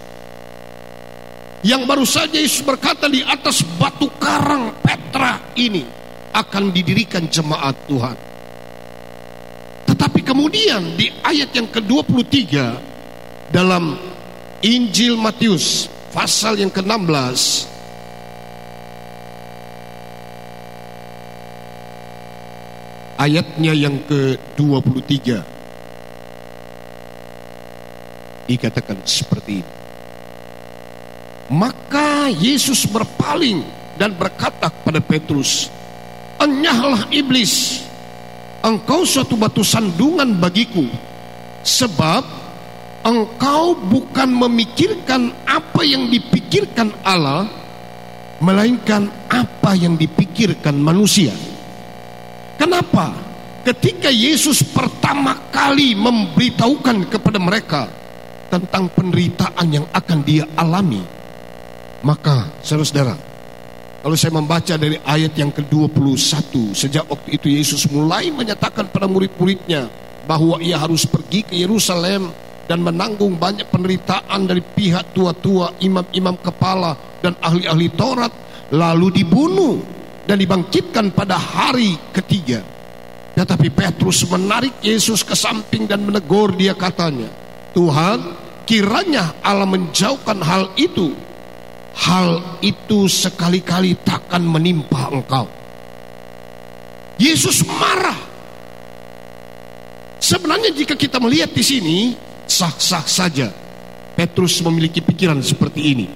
Yang 1.66 1.82
baru 1.90 2.07
saja 2.07 2.38
Yesus 2.38 2.62
berkata 2.62 3.11
di 3.11 3.26
atas 3.26 3.66
batu 3.76 4.07
karang 4.22 4.78
Petra 4.78 5.42
ini 5.59 5.82
Akan 6.30 6.70
didirikan 6.70 7.26
jemaat 7.26 7.74
Tuhan 7.90 8.16
Tetapi 9.90 10.22
kemudian 10.22 10.94
di 10.94 11.11
ayat 11.26 11.51
yang 11.51 11.66
ke-23 11.66 12.30
Dalam 13.51 14.16
Injil 14.64 15.20
Matius 15.20 15.90
pasal 16.14 16.57
yang 16.57 16.72
ke-16. 16.72 17.68
Ayatnya 23.16 23.72
yang 23.72 23.96
ke-23. 24.09 25.40
Dikatakan 28.46 28.98
seperti 29.04 29.64
ini. 29.64 29.72
Maka 31.46 32.28
Yesus 32.32 32.84
berpaling 32.90 33.62
dan 33.96 34.12
berkata 34.18 34.68
kepada 34.68 35.00
Petrus 35.00 35.70
enyahlah 36.40 37.09
iblis. 37.14 37.82
Engkau 38.66 39.07
suatu 39.07 39.38
batu 39.38 39.62
sandungan 39.62 40.36
bagiku 40.42 40.84
sebab 41.62 42.45
engkau 43.07 43.78
bukan 43.86 44.34
memikirkan 44.34 45.30
apa 45.46 45.86
yang 45.86 46.11
dipikirkan 46.11 46.90
Allah 47.07 47.46
melainkan 48.42 49.07
apa 49.30 49.78
yang 49.78 49.94
dipikirkan 49.94 50.74
manusia 50.76 51.32
Kenapa? 52.57 53.12
Ketika 53.62 54.09
Yesus 54.09 54.64
pertama 54.64 55.36
kali 55.52 55.92
memberitahukan 55.92 57.12
kepada 57.12 57.36
mereka 57.36 57.82
tentang 58.48 58.88
penderitaan 58.94 59.66
yang 59.68 59.86
akan 59.92 60.18
dia 60.24 60.46
alami, 60.57 61.02
maka 62.00 62.48
saudara-saudara, 62.62 63.14
kalau 64.00 64.16
saya 64.16 64.32
membaca 64.38 64.74
dari 64.78 64.96
ayat 65.02 65.34
yang 65.34 65.50
ke-21, 65.52 66.72
sejak 66.72 67.04
waktu 67.11 67.36
itu 67.36 67.46
Yesus 67.52 67.90
mulai 67.90 68.30
menyatakan 68.30 68.86
pada 68.88 69.11
murid-muridnya 69.11 69.90
bahwa 70.24 70.62
ia 70.62 70.78
harus 70.78 71.04
pergi 71.04 71.42
ke 71.42 71.59
Yerusalem 71.59 72.30
dan 72.67 72.83
menanggung 72.83 73.39
banyak 73.39 73.71
penderitaan 73.71 74.47
dari 74.47 74.61
pihak 74.61 75.14
tua-tua, 75.14 75.79
imam-imam 75.79 76.35
kepala 76.43 77.23
dan 77.23 77.39
ahli-ahli 77.39 77.89
Taurat, 77.95 78.33
lalu 78.75 79.23
dibunuh 79.23 79.79
dan 80.27 80.43
dibangkitkan 80.43 81.14
pada 81.14 81.39
hari 81.39 81.95
ketiga. 82.11 82.61
Tetapi 83.39 83.69
Petrus 83.71 84.27
menarik 84.27 84.83
Yesus 84.83 85.23
ke 85.23 85.39
samping 85.39 85.87
dan 85.87 86.03
menegur 86.03 86.51
dia 86.59 86.75
katanya, 86.75 87.31
Tuhan, 87.71 88.19
kiranya 88.67 89.39
Allah 89.45 89.69
menjauhkan 89.69 90.43
hal 90.43 90.75
itu. 90.75 91.14
Hal 91.97 92.61
itu 92.61 93.09
sekali-kali 93.09 93.97
takkan 94.05 94.45
menimpa 94.45 95.09
engkau. 95.09 95.49
Yesus 97.17 97.64
marah. 97.64 98.21
Sebenarnya 100.21 100.77
jika 100.77 100.93
kita 100.93 101.17
melihat 101.17 101.53
di 101.57 101.64
sini, 101.64 101.99
sah-sah 102.47 103.05
saja 103.05 103.51
Petrus 104.16 104.64
memiliki 104.64 105.05
pikiran 105.05 105.38
seperti 105.44 105.92
ini. 105.92 106.07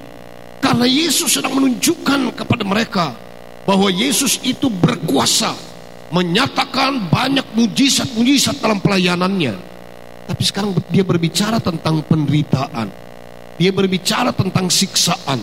Karena 0.61 0.89
Yesus 0.89 1.37
sedang 1.37 1.53
menunjukkan 1.61 2.33
kepada 2.33 2.65
mereka 2.65 3.13
bahwa 3.69 3.93
Yesus 3.93 4.41
itu 4.41 4.73
berkuasa 4.73 5.53
menyatakan 6.11 7.13
banyak 7.13 7.45
mujizat-mujizat 7.53 8.59
dalam 8.59 8.81
pelayanannya. 8.81 9.55
Tapi 10.27 10.43
sekarang 10.43 10.73
dia 10.89 11.05
berbicara 11.05 11.61
tentang 11.61 12.01
penderitaan. 12.07 12.89
Dia 13.61 13.71
berbicara 13.75 14.33
tentang 14.33 14.73
siksaan. 14.73 15.41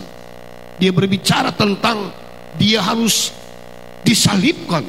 Dia 0.82 0.90
berbicara 0.90 1.54
tentang 1.54 2.10
dia 2.58 2.82
harus 2.82 3.30
disalibkan. 4.02 4.82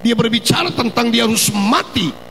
Dia 0.00 0.14
berbicara 0.14 0.70
tentang 0.70 1.10
dia 1.10 1.26
harus 1.26 1.50
mati. 1.50 2.29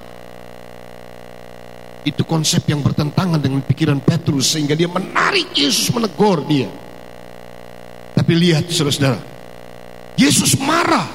Itu 2.10 2.26
konsep 2.26 2.66
yang 2.66 2.82
bertentangan 2.82 3.38
dengan 3.38 3.62
pikiran 3.62 4.02
Petrus 4.02 4.58
sehingga 4.58 4.74
dia 4.74 4.90
menarik 4.90 5.54
Yesus 5.54 5.94
menegur 5.94 6.42
dia. 6.50 6.66
Tapi 8.18 8.34
lihat 8.34 8.66
saudara-saudara, 8.66 9.22
Yesus 10.18 10.58
marah. 10.58 11.06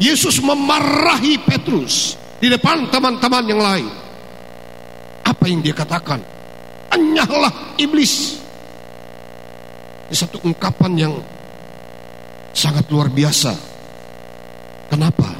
Yesus 0.00 0.40
memarahi 0.40 1.38
Petrus 1.44 2.16
di 2.40 2.48
depan 2.48 2.88
teman-teman 2.88 3.44
yang 3.44 3.60
lain. 3.60 3.88
Apa 5.22 5.44
yang 5.46 5.60
dia 5.60 5.76
katakan? 5.76 6.18
Enyahlah 6.88 7.76
iblis. 7.76 8.40
Ini 10.08 10.16
satu 10.16 10.42
ungkapan 10.42 10.92
yang 10.96 11.14
sangat 12.56 12.88
luar 12.88 13.12
biasa. 13.12 13.52
Kenapa? 14.90 15.30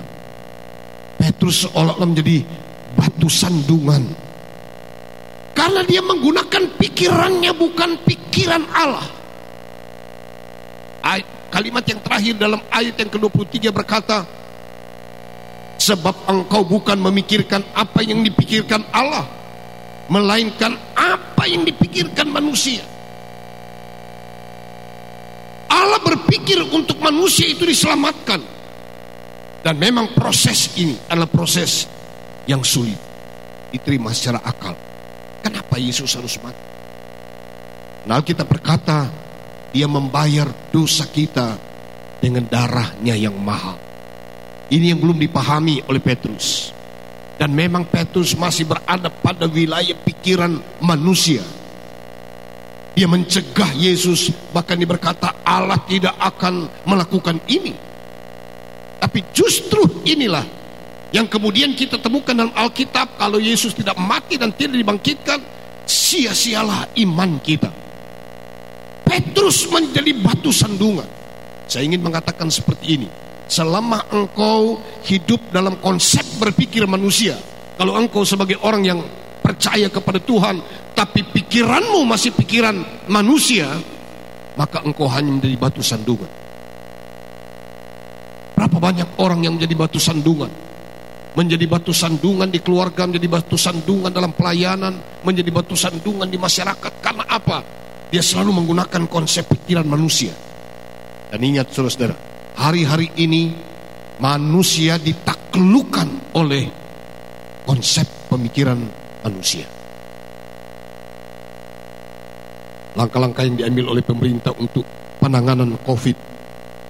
Petrus 1.18 1.66
seolah-olah 1.66 2.06
menjadi 2.06 2.44
batu 2.94 3.26
sandungan. 3.26 4.29
Karena 5.52 5.82
dia 5.84 6.00
menggunakan 6.00 6.78
pikirannya 6.78 7.52
bukan 7.54 7.90
pikiran 8.06 8.64
Allah. 8.70 9.20
Kalimat 11.50 11.82
yang 11.82 11.98
terakhir 11.98 12.34
dalam 12.38 12.62
ayat 12.70 12.94
yang 12.94 13.10
ke-23 13.10 13.74
berkata, 13.74 14.22
Sebab 15.80 16.30
engkau 16.30 16.62
bukan 16.62 16.94
memikirkan 16.94 17.66
apa 17.74 18.06
yang 18.06 18.22
dipikirkan 18.22 18.86
Allah, 18.94 19.26
melainkan 20.06 20.78
apa 20.94 21.50
yang 21.50 21.66
dipikirkan 21.66 22.30
manusia. 22.30 22.86
Allah 25.66 25.98
berpikir 26.04 26.62
untuk 26.70 27.02
manusia 27.02 27.50
itu 27.50 27.66
diselamatkan. 27.66 28.38
Dan 29.60 29.76
memang 29.76 30.14
proses 30.14 30.72
ini 30.78 30.96
adalah 31.10 31.28
proses 31.28 31.84
yang 32.46 32.62
sulit 32.62 32.96
diterima 33.74 34.14
secara 34.14 34.40
akal. 34.44 34.72
Kenapa 35.40 35.76
Yesus 35.80 36.12
harus 36.16 36.36
mati? 36.40 36.60
Nah 38.08 38.20
kita 38.24 38.44
berkata 38.48 39.08
dia 39.70 39.86
membayar 39.86 40.48
dosa 40.72 41.06
kita 41.06 41.56
dengan 42.20 42.44
darahnya 42.48 43.16
yang 43.16 43.36
mahal. 43.40 43.78
Ini 44.70 44.94
yang 44.94 45.00
belum 45.02 45.18
dipahami 45.18 45.82
oleh 45.90 45.98
Petrus. 45.98 46.70
Dan 47.40 47.56
memang 47.56 47.88
Petrus 47.88 48.36
masih 48.36 48.68
berada 48.68 49.08
pada 49.08 49.48
wilayah 49.48 49.96
pikiran 49.96 50.60
manusia. 50.84 51.40
Dia 52.92 53.08
mencegah 53.08 53.72
Yesus, 53.72 54.28
bahkan 54.52 54.76
dia 54.76 54.84
berkata 54.84 55.40
Allah 55.40 55.80
tidak 55.88 56.12
akan 56.20 56.68
melakukan 56.84 57.40
ini. 57.48 57.72
Tapi 59.00 59.24
justru 59.32 60.04
inilah 60.04 60.44
yang 61.10 61.26
kemudian 61.26 61.74
kita 61.74 61.98
temukan 61.98 62.30
dalam 62.30 62.54
Alkitab 62.54 63.18
kalau 63.18 63.42
Yesus 63.42 63.74
tidak 63.74 63.98
mati 63.98 64.38
dan 64.38 64.54
tidak 64.54 64.78
dibangkitkan, 64.78 65.38
sia-sialah 65.82 66.94
iman 67.02 67.42
kita. 67.42 67.70
Petrus 69.02 69.66
menjadi 69.66 70.14
batu 70.22 70.54
sandungan. 70.54 71.06
Saya 71.66 71.82
ingin 71.82 71.98
mengatakan 71.98 72.46
seperti 72.46 72.94
ini. 72.94 73.08
Selama 73.50 74.06
engkau 74.14 74.78
hidup 75.02 75.50
dalam 75.50 75.82
konsep 75.82 76.22
berpikir 76.38 76.86
manusia, 76.86 77.34
kalau 77.74 77.98
engkau 77.98 78.22
sebagai 78.22 78.62
orang 78.62 78.86
yang 78.86 79.02
percaya 79.42 79.90
kepada 79.90 80.22
Tuhan, 80.22 80.62
tapi 80.94 81.26
pikiranmu 81.26 82.06
masih 82.06 82.30
pikiran 82.38 82.78
manusia, 83.10 83.66
maka 84.54 84.86
engkau 84.86 85.10
hanya 85.10 85.34
menjadi 85.34 85.58
batu 85.58 85.82
sandungan. 85.82 86.30
Berapa 88.54 88.78
banyak 88.78 89.18
orang 89.18 89.42
yang 89.42 89.58
menjadi 89.58 89.74
batu 89.74 89.98
sandungan? 89.98 90.69
Menjadi 91.30 91.62
batu 91.70 91.94
sandungan 91.94 92.50
di 92.50 92.58
keluarga, 92.58 93.06
menjadi 93.06 93.30
batu 93.30 93.54
sandungan 93.54 94.10
dalam 94.10 94.34
pelayanan, 94.34 95.22
menjadi 95.22 95.50
batu 95.54 95.78
sandungan 95.78 96.26
di 96.26 96.34
masyarakat. 96.34 96.92
Karena 96.98 97.22
apa? 97.30 97.62
Dia 98.10 98.18
selalu 98.18 98.50
menggunakan 98.62 99.06
konsep 99.06 99.46
pikiran 99.46 99.86
manusia. 99.86 100.34
Dan 101.30 101.38
ingat 101.46 101.70
saudara-saudara, 101.70 102.18
hari-hari 102.58 103.14
ini 103.22 103.54
manusia 104.18 104.98
ditaklukkan 104.98 106.34
oleh 106.34 106.66
konsep 107.62 108.06
pemikiran 108.26 108.82
manusia. 109.22 109.70
Langkah-langkah 112.98 113.46
yang 113.46 113.54
diambil 113.54 113.94
oleh 113.94 114.02
pemerintah 114.02 114.50
untuk 114.58 114.82
penanganan 115.22 115.78
COVID, 115.86 116.16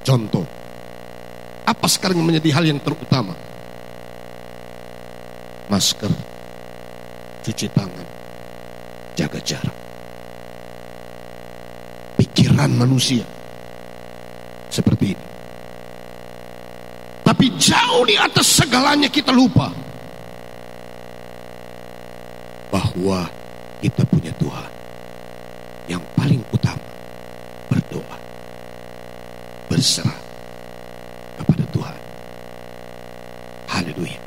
contoh, 0.00 0.48
apa 1.68 1.86
sekarang 1.86 2.24
menjadi 2.24 2.48
hal 2.56 2.64
yang 2.64 2.80
terutama? 2.80 3.36
Masker, 5.70 6.10
cuci 7.46 7.66
tangan, 7.70 8.08
jaga 9.14 9.38
jarak 9.40 9.80
pikiran 12.20 12.76
manusia 12.76 13.24
seperti 14.68 15.16
ini. 15.16 15.26
Tetapi 17.20 17.46
jauh 17.56 18.04
di 18.04 18.20
atas 18.20 18.60
segalanya 18.60 19.08
kita 19.08 19.32
lupa 19.32 19.72
bahwa 22.68 23.24
kita 23.80 24.04
punya 24.04 24.28
Tuhan 24.36 24.70
yang 25.88 26.02
paling 26.12 26.44
utama 26.52 26.90
berdoa, 27.72 28.18
berserah 29.72 30.20
kepada 31.40 31.64
Tuhan. 31.72 32.00
Haleluya. 33.72 34.20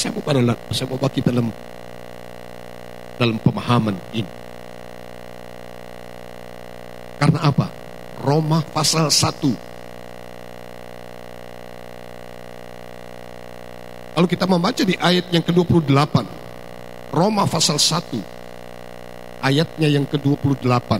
Saya 0.00 0.16
mau 0.16 0.24
pada 0.24 0.40
saya 0.72 0.88
mau 0.88 0.96
bagi 0.96 1.20
dalam 1.20 1.52
dalam 3.20 3.36
pemahaman 3.36 3.92
ini. 4.16 4.32
Karena 7.20 7.52
apa? 7.52 7.68
Roma 8.24 8.64
pasal 8.64 9.12
1 9.12 9.52
Kalau 14.16 14.28
kita 14.28 14.44
membaca 14.44 14.84
di 14.84 14.92
ayat 14.96 15.32
yang 15.32 15.44
ke-28 15.44 16.14
Roma 17.12 17.48
pasal 17.48 17.80
1 17.80 19.40
ayatnya 19.40 19.88
yang 19.88 20.04
ke-28 20.04 20.90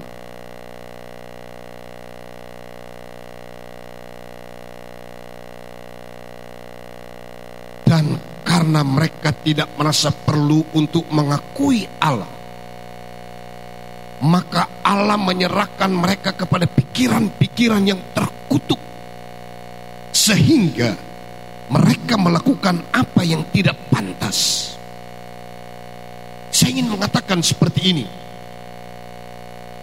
dan 7.84 8.04
karena 8.60 8.84
mereka 8.84 9.32
tidak 9.32 9.72
merasa 9.72 10.12
perlu 10.12 10.60
untuk 10.76 11.08
mengakui 11.08 11.88
Allah 11.96 12.28
maka 14.20 14.84
Allah 14.84 15.16
menyerahkan 15.16 15.88
mereka 15.88 16.36
kepada 16.36 16.68
pikiran-pikiran 16.68 17.80
yang 17.88 18.12
terkutuk 18.12 18.76
sehingga 20.12 20.92
mereka 21.72 22.20
melakukan 22.20 22.84
apa 22.92 23.24
yang 23.24 23.48
tidak 23.48 23.80
pantas. 23.88 24.68
Saya 26.52 26.76
ingin 26.76 26.92
mengatakan 26.92 27.40
seperti 27.40 27.80
ini. 27.96 28.04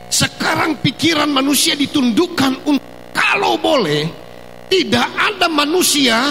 Sekarang 0.06 0.78
pikiran 0.86 1.34
manusia 1.34 1.74
ditundukkan 1.74 2.70
untuk 2.70 3.10
kalau 3.10 3.58
boleh 3.58 4.06
tidak 4.70 5.10
ada 5.18 5.50
manusia 5.50 6.22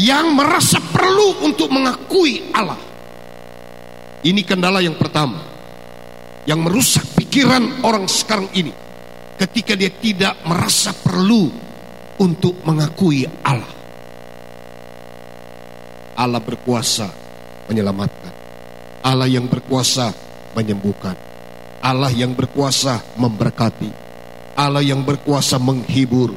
yang 0.00 0.32
merasa 0.32 0.80
perlu 0.80 1.44
untuk 1.44 1.68
mengakui 1.68 2.48
Allah. 2.56 2.80
Ini 4.24 4.40
kendala 4.48 4.80
yang 4.80 4.96
pertama 4.96 5.44
yang 6.48 6.64
merusak 6.64 7.04
pikiran 7.20 7.84
orang 7.84 8.08
sekarang 8.08 8.48
ini 8.56 8.72
ketika 9.36 9.76
dia 9.76 9.92
tidak 9.92 10.40
merasa 10.48 10.96
perlu 10.96 11.52
untuk 12.20 12.64
mengakui 12.64 13.28
Allah. 13.44 13.76
Allah 16.16 16.40
berkuasa 16.40 17.08
menyelamatkan. 17.68 18.32
Allah 19.00 19.28
yang 19.28 19.48
berkuasa 19.48 20.12
menyembuhkan. 20.52 21.16
Allah 21.80 22.12
yang 22.12 22.36
berkuasa 22.36 23.16
memberkati. 23.16 23.88
Allah 24.52 24.84
yang 24.84 25.00
berkuasa 25.00 25.56
menghibur. 25.56 26.36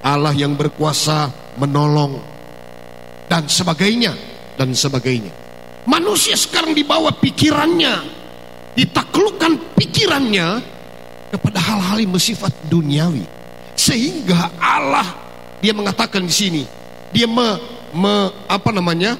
Allah 0.00 0.32
yang 0.32 0.56
berkuasa 0.56 1.28
menolong 1.60 2.31
dan 3.32 3.48
sebagainya 3.48 4.12
dan 4.60 4.76
sebagainya. 4.76 5.32
Manusia 5.88 6.36
sekarang 6.36 6.76
dibawa 6.76 7.08
pikirannya, 7.16 8.04
ditaklukkan 8.76 9.72
pikirannya 9.72 10.60
kepada 11.32 11.58
hal-hal 11.64 11.96
yang 11.96 12.12
bersifat 12.12 12.52
duniawi. 12.68 13.24
Sehingga 13.72 14.52
Allah 14.60 15.08
dia 15.64 15.72
mengatakan 15.72 16.28
di 16.28 16.34
sini, 16.34 16.62
dia 17.08 17.24
me, 17.24 17.56
me, 17.96 18.28
apa 18.52 18.68
namanya? 18.68 19.16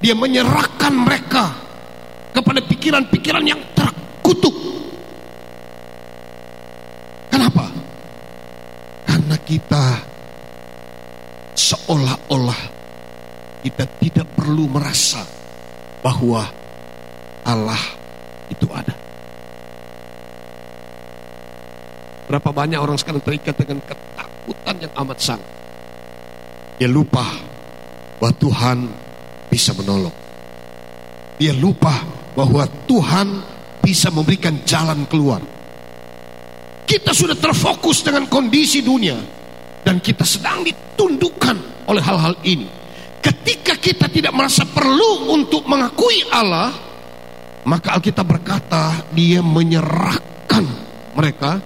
Dia 0.00 0.16
menyerahkan 0.16 0.92
mereka 0.92 1.52
kepada 2.32 2.64
pikiran-pikiran 2.64 3.44
yang 3.44 3.60
terkutuk. 3.76 4.56
Kenapa? 7.28 7.68
Karena 9.04 9.36
kita 9.44 10.13
seolah-olah 11.54 12.60
kita 13.64 13.86
tidak 14.02 14.26
perlu 14.36 14.68
merasa 14.68 15.24
bahwa 16.04 16.44
Allah 17.46 17.80
itu 18.52 18.68
ada. 18.68 18.92
Berapa 22.28 22.50
banyak 22.50 22.76
orang 22.76 22.98
sekarang 23.00 23.22
terikat 23.24 23.56
dengan 23.56 23.80
ketakutan 23.84 24.76
yang 24.84 24.92
amat 25.06 25.18
sangat. 25.22 25.50
Dia 26.76 26.90
lupa 26.90 27.24
bahwa 28.18 28.34
Tuhan 28.36 28.78
bisa 29.48 29.72
menolong. 29.78 30.16
Dia 31.38 31.54
lupa 31.54 31.94
bahwa 32.34 32.66
Tuhan 32.90 33.28
bisa 33.80 34.10
memberikan 34.10 34.60
jalan 34.66 35.06
keluar. 35.06 35.40
Kita 36.84 37.16
sudah 37.16 37.36
terfokus 37.38 38.04
dengan 38.04 38.28
kondisi 38.28 38.84
dunia 38.84 39.43
dan 39.84 40.00
kita 40.00 40.24
sedang 40.24 40.64
ditundukkan 40.64 41.86
oleh 41.86 42.02
hal-hal 42.02 42.34
ini. 42.42 42.66
Ketika 43.20 43.76
kita 43.76 44.08
tidak 44.08 44.32
merasa 44.32 44.64
perlu 44.64 45.32
untuk 45.32 45.64
mengakui 45.68 46.24
Allah, 46.32 46.72
maka 47.64 47.96
Alkitab 47.96 48.24
berkata 48.24 49.04
dia 49.12 49.40
menyerahkan 49.40 50.64
mereka 51.16 51.60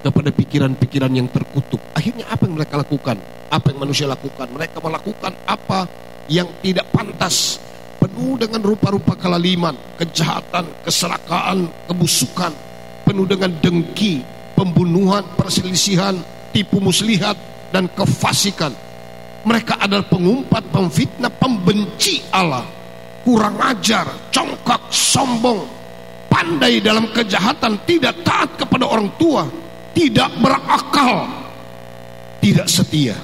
kepada 0.00 0.32
pikiran-pikiran 0.32 1.12
yang 1.12 1.28
terkutuk. 1.28 1.80
Akhirnya 1.92 2.28
apa 2.28 2.48
yang 2.48 2.56
mereka 2.56 2.74
lakukan? 2.80 3.16
Apa 3.52 3.66
yang 3.72 3.78
manusia 3.84 4.08
lakukan? 4.08 4.48
Mereka 4.48 4.80
melakukan 4.80 5.32
apa 5.44 5.84
yang 6.32 6.48
tidak 6.64 6.88
pantas. 6.92 7.60
Penuh 8.00 8.34
dengan 8.34 8.64
rupa-rupa 8.66 9.14
kelaliman, 9.14 9.76
kejahatan, 10.00 10.66
keserakaan, 10.82 11.70
kebusukan. 11.86 12.50
Penuh 13.06 13.28
dengan 13.28 13.52
dengki, 13.62 14.24
pembunuhan, 14.58 15.22
perselisihan, 15.38 16.18
tipu 16.50 16.82
muslihat, 16.82 17.38
dan 17.72 17.88
kefasikan. 17.90 18.70
Mereka 19.42 19.80
adalah 19.82 20.06
pengumpat, 20.06 20.70
pemfitnah, 20.70 21.32
pembenci 21.34 22.22
Allah. 22.30 22.62
Kurang 23.26 23.58
ajar, 23.58 24.30
congkak, 24.30 24.92
sombong, 24.92 25.66
pandai 26.30 26.78
dalam 26.78 27.10
kejahatan, 27.10 27.82
tidak 27.88 28.22
taat 28.22 28.50
kepada 28.54 28.86
orang 28.86 29.10
tua, 29.18 29.46
tidak 29.94 30.30
berakal, 30.38 31.26
tidak 32.38 32.66
setia, 32.70 33.14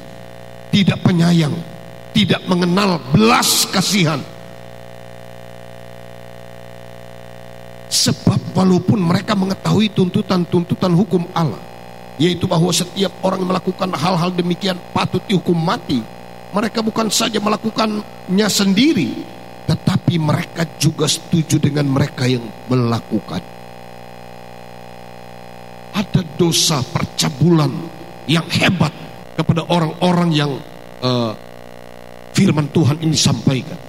tidak 0.70 0.98
penyayang, 1.02 1.54
tidak 2.14 2.42
mengenal 2.46 2.98
belas 3.10 3.66
kasihan. 3.70 4.22
Sebab 7.88 8.54
walaupun 8.54 9.00
mereka 9.00 9.34
mengetahui 9.34 9.90
tuntutan-tuntutan 9.94 10.94
hukum 10.94 11.26
Allah, 11.34 11.67
yaitu 12.18 12.50
bahwa 12.50 12.74
setiap 12.74 13.14
orang 13.22 13.46
melakukan 13.46 13.94
hal-hal 13.94 14.34
demikian 14.34 14.76
patut 14.90 15.22
dihukum 15.24 15.54
mati, 15.54 16.02
mereka 16.50 16.82
bukan 16.82 17.08
saja 17.08 17.38
melakukannya 17.38 18.48
sendiri, 18.50 19.22
tetapi 19.70 20.18
mereka 20.18 20.66
juga 20.76 21.06
setuju 21.06 21.62
dengan 21.62 21.86
mereka 21.86 22.26
yang 22.26 22.42
melakukan 22.66 23.58
ada 25.98 26.22
dosa 26.38 26.78
percabulan 26.94 27.70
yang 28.30 28.46
hebat 28.46 28.94
kepada 29.34 29.66
orang-orang 29.66 30.30
yang 30.30 30.52
uh, 31.02 31.34
firman 32.30 32.70
Tuhan 32.70 33.02
ini 33.02 33.18
sampaikan. 33.18 33.87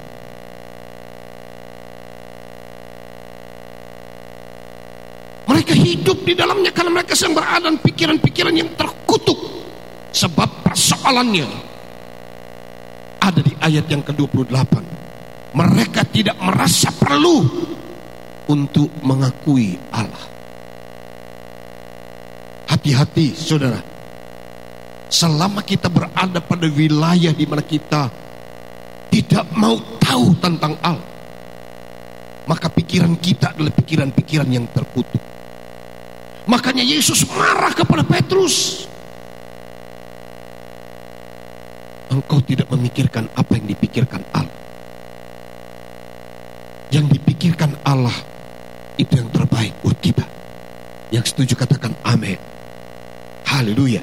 Mereka 5.50 5.74
hidup 5.74 6.22
di 6.22 6.38
dalamnya 6.38 6.70
karena 6.70 6.94
mereka 6.94 7.18
sedang 7.18 7.42
berada 7.42 7.74
pikiran-pikiran 7.74 8.54
yang 8.54 8.70
terkutuk. 8.78 9.38
Sebab 10.14 10.70
persoalannya 10.70 11.50
ada 13.18 13.42
di 13.42 13.54
ayat 13.58 13.86
yang 13.90 14.06
ke-28. 14.06 14.74
Mereka 15.58 16.06
tidak 16.14 16.38
merasa 16.38 16.94
perlu 16.94 17.42
untuk 18.46 18.94
mengakui 19.02 19.74
Allah. 19.90 20.26
Hati-hati 22.70 23.34
saudara. 23.34 23.82
Selama 25.10 25.66
kita 25.66 25.90
berada 25.90 26.38
pada 26.38 26.70
wilayah 26.70 27.34
di 27.34 27.46
mana 27.50 27.66
kita 27.66 28.14
tidak 29.10 29.46
mau 29.58 29.82
tahu 29.98 30.38
tentang 30.38 30.78
Allah. 30.86 31.10
Maka 32.46 32.70
pikiran 32.70 33.18
kita 33.18 33.58
adalah 33.58 33.74
pikiran-pikiran 33.74 34.50
yang 34.50 34.70
terkutuk. 34.70 35.39
Makanya 36.50 36.82
Yesus 36.82 37.30
marah 37.30 37.70
kepada 37.78 38.02
Petrus. 38.02 38.90
Engkau 42.10 42.42
tidak 42.42 42.66
memikirkan 42.74 43.30
apa 43.38 43.54
yang 43.54 43.70
dipikirkan 43.70 44.26
Allah. 44.34 44.58
Yang 46.90 47.22
dipikirkan 47.22 47.78
Allah 47.86 48.18
itu 48.98 49.14
yang 49.14 49.30
terbaik 49.30 49.78
buat 49.86 49.94
kita. 50.02 50.26
Yang 51.14 51.38
setuju 51.38 51.54
katakan 51.54 51.94
amin. 52.02 52.42
Haleluya. 53.46 54.02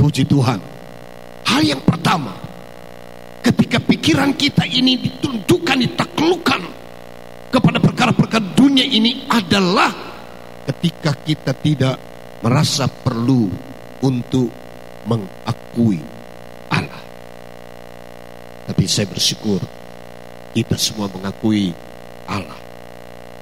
Puji 0.00 0.24
Tuhan. 0.24 0.56
Hal 1.44 1.60
yang 1.60 1.84
pertama, 1.84 2.32
ketika 3.44 3.76
pikiran 3.84 4.32
kita 4.32 4.64
ini 4.64 4.96
ditundukkan, 4.96 5.76
ditaklukkan 5.76 6.60
kepada 7.52 7.76
perkara-perkara 7.84 8.56
dunia 8.56 8.88
ini 8.88 9.28
adalah 9.28 10.09
ketika 10.70 11.10
kita 11.18 11.50
tidak 11.50 11.96
merasa 12.46 12.86
perlu 12.86 13.50
untuk 14.06 14.46
mengakui 15.10 15.98
Allah. 16.70 17.02
Tapi 18.70 18.84
saya 18.86 19.10
bersyukur 19.10 19.58
kita 20.54 20.78
semua 20.78 21.10
mengakui 21.10 21.74
Allah. 22.30 22.58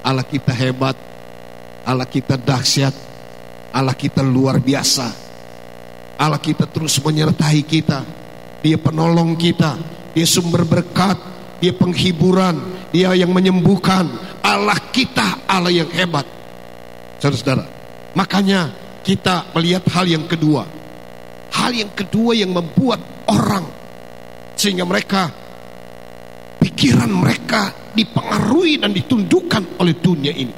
Allah 0.00 0.24
kita 0.24 0.56
hebat, 0.56 0.96
Allah 1.84 2.08
kita 2.08 2.40
dahsyat, 2.40 2.96
Allah 3.76 3.92
kita 3.92 4.24
luar 4.24 4.56
biasa. 4.56 5.28
Allah 6.16 6.40
kita 6.40 6.64
terus 6.64 6.96
menyertai 6.96 7.60
kita. 7.62 8.02
Dia 8.64 8.80
penolong 8.80 9.36
kita, 9.36 9.76
dia 10.16 10.26
sumber 10.26 10.64
berkat, 10.64 11.14
dia 11.60 11.76
penghiburan, 11.76 12.88
dia 12.88 13.12
yang 13.12 13.30
menyembuhkan. 13.30 14.08
Allah 14.40 14.80
kita, 14.90 15.44
Allah 15.44 15.70
yang 15.70 15.92
hebat. 15.92 16.37
Saudara-saudara, 17.18 17.66
makanya 18.14 18.70
kita 19.02 19.50
melihat 19.58 19.82
hal 19.90 20.06
yang 20.06 20.24
kedua. 20.30 20.62
Hal 21.50 21.74
yang 21.74 21.90
kedua 21.90 22.38
yang 22.38 22.54
membuat 22.54 23.02
orang 23.26 23.66
sehingga 24.54 24.86
mereka 24.86 25.26
pikiran 26.62 27.10
mereka 27.10 27.74
dipengaruhi 27.94 28.78
dan 28.78 28.94
ditundukkan 28.94 29.82
oleh 29.82 29.94
dunia 29.98 30.30
ini. 30.30 30.54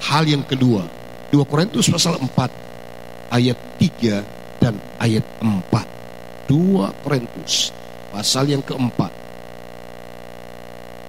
Hal 0.00 0.26
yang 0.26 0.42
kedua, 0.42 0.82
2 1.30 1.46
Korintus 1.46 1.86
pasal 1.86 2.18
4 2.18 3.30
ayat 3.30 3.58
3 3.78 4.58
dan 4.58 4.74
ayat 4.98 5.22
4. 5.38 6.50
2 6.50 7.04
Korintus 7.06 7.70
pasal 8.10 8.50
yang 8.50 8.62
keempat 8.66 9.12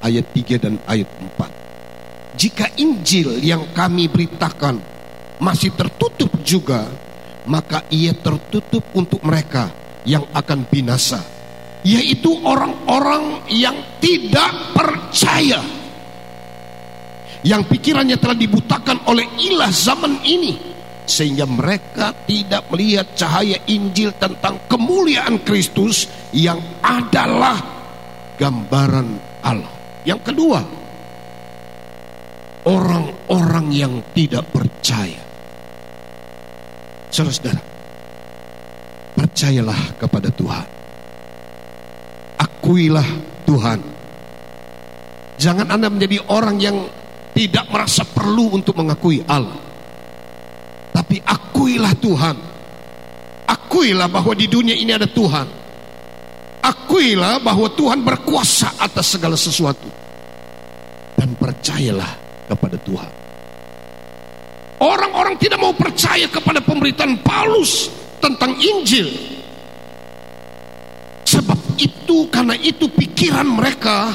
ayat 0.06 0.26
3 0.30 0.62
dan 0.62 0.74
ayat 0.86 1.10
4. 1.10 2.38
Jika 2.38 2.66
Injil 2.78 3.41
yang 3.41 3.70
kami 3.74 4.10
beritakan 4.10 4.91
masih 5.42 5.74
tertutup 5.74 6.30
juga, 6.46 6.86
maka 7.50 7.82
ia 7.89 8.14
tertutup 8.14 8.86
untuk 8.94 9.26
mereka 9.26 9.74
yang 10.06 10.22
akan 10.30 10.70
binasa, 10.70 11.18
yaitu 11.82 12.30
orang-orang 12.46 13.42
yang 13.50 13.74
tidak 13.98 14.54
percaya, 14.78 15.58
yang 17.42 17.66
pikirannya 17.66 18.22
telah 18.22 18.38
dibutakan 18.38 19.02
oleh 19.10 19.26
ilah 19.42 19.74
zaman 19.74 20.22
ini, 20.22 20.54
sehingga 21.10 21.50
mereka 21.50 22.14
tidak 22.30 22.70
melihat 22.70 23.10
cahaya 23.18 23.58
Injil 23.66 24.14
tentang 24.22 24.70
kemuliaan 24.70 25.42
Kristus 25.42 26.06
yang 26.30 26.62
adalah 26.86 27.58
gambaran 28.38 29.10
Allah. 29.42 29.74
Yang 30.06 30.22
kedua, 30.34 30.62
orang-orang 32.66 33.68
yang 33.74 33.94
tidak 34.14 34.46
percaya 34.54 35.31
Saudara-saudara, 37.12 37.59
percayalah 39.20 39.99
kepada 39.99 40.32
Tuhan. 40.32 40.68
Akuilah 42.39 43.09
Tuhan. 43.43 43.80
Jangan 45.36 45.68
Anda 45.76 45.91
menjadi 45.91 46.24
orang 46.32 46.55
yang 46.64 46.88
tidak 47.36 47.68
merasa 47.68 48.07
perlu 48.07 48.55
untuk 48.55 48.80
mengakui 48.80 49.20
Allah. 49.28 49.59
Tapi 50.95 51.20
akuilah 51.20 51.93
Tuhan. 51.99 52.38
Akuilah 53.43 54.07
bahwa 54.07 54.32
di 54.32 54.47
dunia 54.47 54.76
ini 54.76 54.95
ada 54.95 55.07
Tuhan. 55.07 55.47
Akuilah 56.64 57.43
bahwa 57.43 57.68
Tuhan 57.76 58.07
berkuasa 58.07 58.80
atas 58.80 59.20
segala 59.20 59.36
sesuatu. 59.36 59.89
Dan 61.20 61.36
percayalah 61.36 62.12
kepada 62.47 62.80
Tuhan. 62.80 63.21
Orang-orang 64.82 65.38
tidak 65.38 65.62
mau 65.62 65.78
percaya 65.78 66.26
kepada 66.26 66.58
pemberitaan 66.58 67.22
Paulus 67.22 67.86
tentang 68.18 68.58
Injil. 68.58 69.14
Sebab 71.22 71.78
itu, 71.78 72.26
karena 72.34 72.58
itu 72.58 72.90
pikiran 72.90 73.46
mereka 73.46 74.10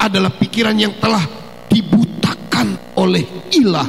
adalah 0.00 0.32
pikiran 0.32 0.72
yang 0.80 0.96
telah 0.96 1.20
dibutakan 1.68 2.96
oleh 2.96 3.28
ilah 3.52 3.84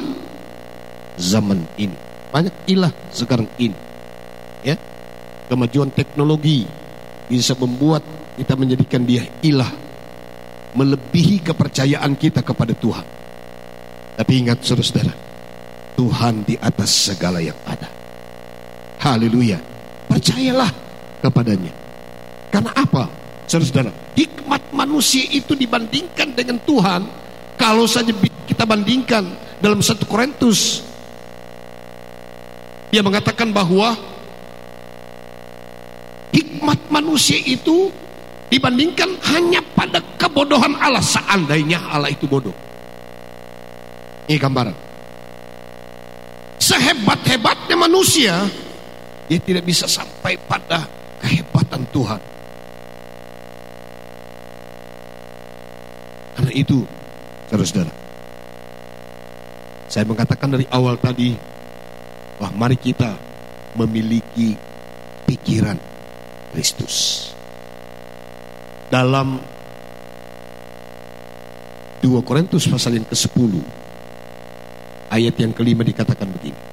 zaman 1.16 1.64
ini. 1.80 1.96
Banyak 2.28 2.68
ilah 2.68 2.92
sekarang 3.08 3.48
ini. 3.56 3.76
Ya. 4.60 4.76
Kemajuan 5.48 5.88
teknologi 5.96 6.68
bisa 7.24 7.56
membuat 7.56 8.04
kita 8.36 8.52
menjadikan 8.52 9.00
dia 9.00 9.24
ilah 9.40 9.72
melebihi 10.76 11.40
kepercayaan 11.40 12.12
kita 12.20 12.44
kepada 12.44 12.76
Tuhan. 12.76 13.06
Tapi 14.18 14.32
ingat 14.44 14.60
saudara-saudara, 14.60 15.27
Tuhan 15.98 16.46
di 16.46 16.54
atas 16.62 17.10
segala 17.10 17.42
yang 17.42 17.58
ada. 17.66 17.90
Haleluya. 19.02 19.58
Percayalah 20.06 20.70
kepadanya. 21.18 21.74
Karena 22.54 22.70
apa? 22.70 23.10
Saudara-saudara, 23.50 23.90
hikmat 24.14 24.70
manusia 24.70 25.26
itu 25.26 25.58
dibandingkan 25.58 26.38
dengan 26.38 26.62
Tuhan, 26.62 27.02
kalau 27.58 27.90
saja 27.90 28.14
kita 28.46 28.62
bandingkan 28.62 29.26
dalam 29.58 29.82
satu 29.82 30.06
Korintus, 30.06 30.86
dia 32.94 33.02
mengatakan 33.02 33.50
bahwa 33.50 33.98
hikmat 36.30 36.78
manusia 36.94 37.42
itu 37.42 37.90
dibandingkan 38.46 39.18
hanya 39.34 39.58
pada 39.74 39.98
kebodohan 40.14 40.78
Allah 40.78 41.02
seandainya 41.02 41.82
Allah 41.90 42.14
itu 42.14 42.30
bodoh. 42.30 42.54
Ini 44.28 44.38
gambaran 44.38 44.87
sehebat-hebatnya 46.78 47.74
manusia, 47.74 48.46
dia 49.26 49.40
tidak 49.42 49.66
bisa 49.66 49.90
sampai 49.90 50.38
pada 50.38 50.86
kehebatan 51.18 51.82
Tuhan. 51.90 52.22
Karena 56.38 56.52
itu, 56.54 56.86
saudara-saudara, 57.50 57.92
saya 59.90 60.06
mengatakan 60.06 60.54
dari 60.54 60.70
awal 60.70 60.94
tadi, 61.02 61.34
bahwa 62.38 62.54
mari 62.54 62.78
kita 62.78 63.18
memiliki 63.74 64.54
pikiran 65.26 65.74
Kristus. 66.54 67.26
Dalam 68.86 69.42
2 71.98 72.06
Korintus 72.22 72.70
pasal 72.70 73.02
yang 73.02 73.06
ke-10 73.10 73.52
ayat 75.10 75.34
yang 75.34 75.50
kelima 75.50 75.82
dikatakan 75.82 76.30
begini. 76.30 76.67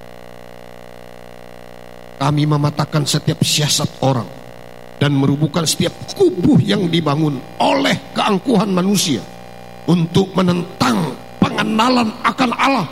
Kami 2.26 2.50
mematahkan 2.50 3.06
setiap 3.06 3.46
siasat 3.46 4.02
orang 4.02 4.26
dan 4.98 5.14
merubuhkan 5.14 5.62
setiap 5.62 5.94
kubuh 6.18 6.58
yang 6.58 6.90
dibangun 6.90 7.38
oleh 7.62 8.18
keangkuhan 8.18 8.74
manusia 8.74 9.22
untuk 9.86 10.34
menentang 10.34 11.14
pengenalan 11.38 12.10
akan 12.26 12.52
Allah. 12.58 12.90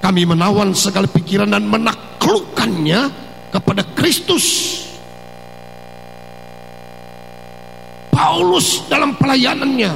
Kami 0.00 0.24
menawan 0.24 0.72
segala 0.72 1.04
pikiran 1.04 1.52
dan 1.52 1.68
menaklukkannya 1.68 3.12
kepada 3.52 3.84
Kristus. 3.92 4.80
Paulus 8.08 8.88
dalam 8.88 9.20
pelayanannya 9.20 9.92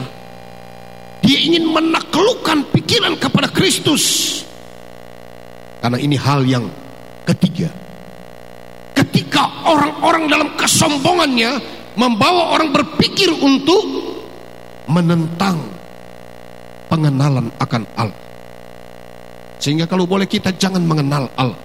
dia 1.24 1.38
ingin 1.48 1.64
menaklukkan 1.72 2.68
pikiran 2.76 3.16
kepada 3.16 3.48
Kristus. 3.48 4.04
Karena 5.80 5.96
ini 5.96 6.20
hal 6.20 6.44
yang 6.44 6.68
ketiga. 7.24 7.83
Orang-orang 9.64 10.28
dalam 10.28 10.48
kesombongannya 10.60 11.50
membawa 11.96 12.52
orang 12.58 12.70
berpikir 12.74 13.32
untuk 13.32 13.82
menentang 14.90 15.56
pengenalan 16.92 17.48
akan 17.56 17.82
Allah. 17.96 18.20
Sehingga 19.58 19.88
kalau 19.88 20.04
boleh 20.04 20.28
kita 20.28 20.52
jangan 20.52 20.84
mengenal 20.84 21.30
Allah. 21.34 21.56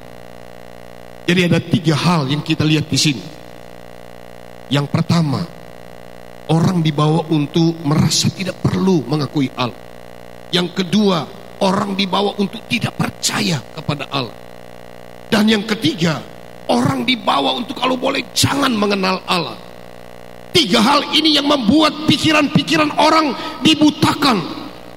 Jadi 1.28 1.41
ada 1.45 1.60
tiga 1.62 1.93
hal 1.93 2.26
yang 2.32 2.41
kita 2.41 2.64
lihat 2.66 2.89
di 2.89 2.97
sini. 2.97 3.26
Yang 4.72 4.88
pertama, 4.89 5.43
orang 6.50 6.82
dibawa 6.82 7.26
untuk 7.30 7.78
merasa 7.86 8.32
tidak 8.34 8.58
perlu 8.64 9.06
mengakui 9.06 9.52
Allah. 9.54 9.78
Yang 10.50 10.82
kedua, 10.82 11.26
orang 11.62 11.93
dibawa 11.93 12.34
untuk 12.41 12.66
tidak 12.66 12.97
percaya 12.97 13.62
kepada 13.76 14.10
Allah. 14.10 14.34
Dan 15.30 15.45
yang 15.45 15.66
ketiga, 15.70 16.18
orang 16.70 17.04
dibawa 17.04 17.58
untuk 17.58 17.76
kalau 17.76 17.98
boleh 17.98 18.22
jangan 18.38 18.72
mengenal 18.72 19.20
Allah. 19.26 19.58
Tiga 20.50 20.82
hal 20.82 21.14
ini 21.14 21.38
yang 21.38 21.46
membuat 21.46 22.10
pikiran-pikiran 22.10 22.90
orang 22.98 23.34
dibutakan. 23.62 24.42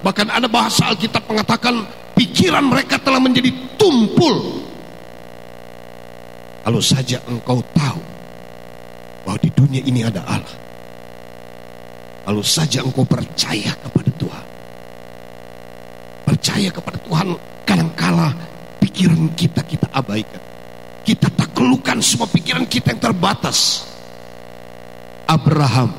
Bahkan 0.01 0.27
ada 0.29 0.49
bahasa 0.49 0.89
Alkitab 0.89 1.25
mengatakan 1.29 1.85
pikiran 2.17 2.65
mereka 2.65 2.97
telah 3.01 3.21
menjadi 3.21 3.53
tumpul. 3.77 4.61
Kalau 6.63 6.81
saja 6.81 7.19
engkau 7.27 7.59
tahu 7.75 8.01
bahwa 9.27 9.37
di 9.41 9.49
dunia 9.51 9.81
ini 9.83 10.01
ada 10.01 10.23
Allah. 10.25 10.57
Kalau 12.23 12.43
saja 12.43 12.79
engkau 12.81 13.03
percaya 13.03 13.75
kepada 13.83 14.09
Tuhan. 14.15 14.45
Percaya 16.23 16.69
kepada 16.71 16.97
Tuhan 17.03 17.27
kadangkala 17.67 18.31
pikiran 18.79 19.27
kita 19.35 19.61
kita 19.67 19.87
abaikan. 19.91 20.52
Kita 21.03 21.27
taklukan 21.27 21.99
semua 21.99 22.31
pikiran 22.31 22.63
kita 22.63 22.95
yang 22.95 23.01
terbatas. 23.11 23.83
Abraham 25.27 25.91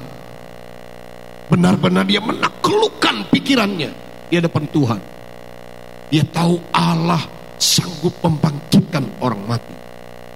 benar-benar 1.48 2.08
dia 2.08 2.24
menaklukkan 2.24 3.28
pikirannya 3.28 3.90
di 4.28 4.34
hadapan 4.40 4.64
Tuhan. 4.72 5.00
Dia 6.08 6.24
tahu 6.24 6.56
Allah 6.72 7.20
sanggup 7.60 8.16
membangkitkan 8.24 9.20
orang 9.20 9.42
mati. 9.44 9.76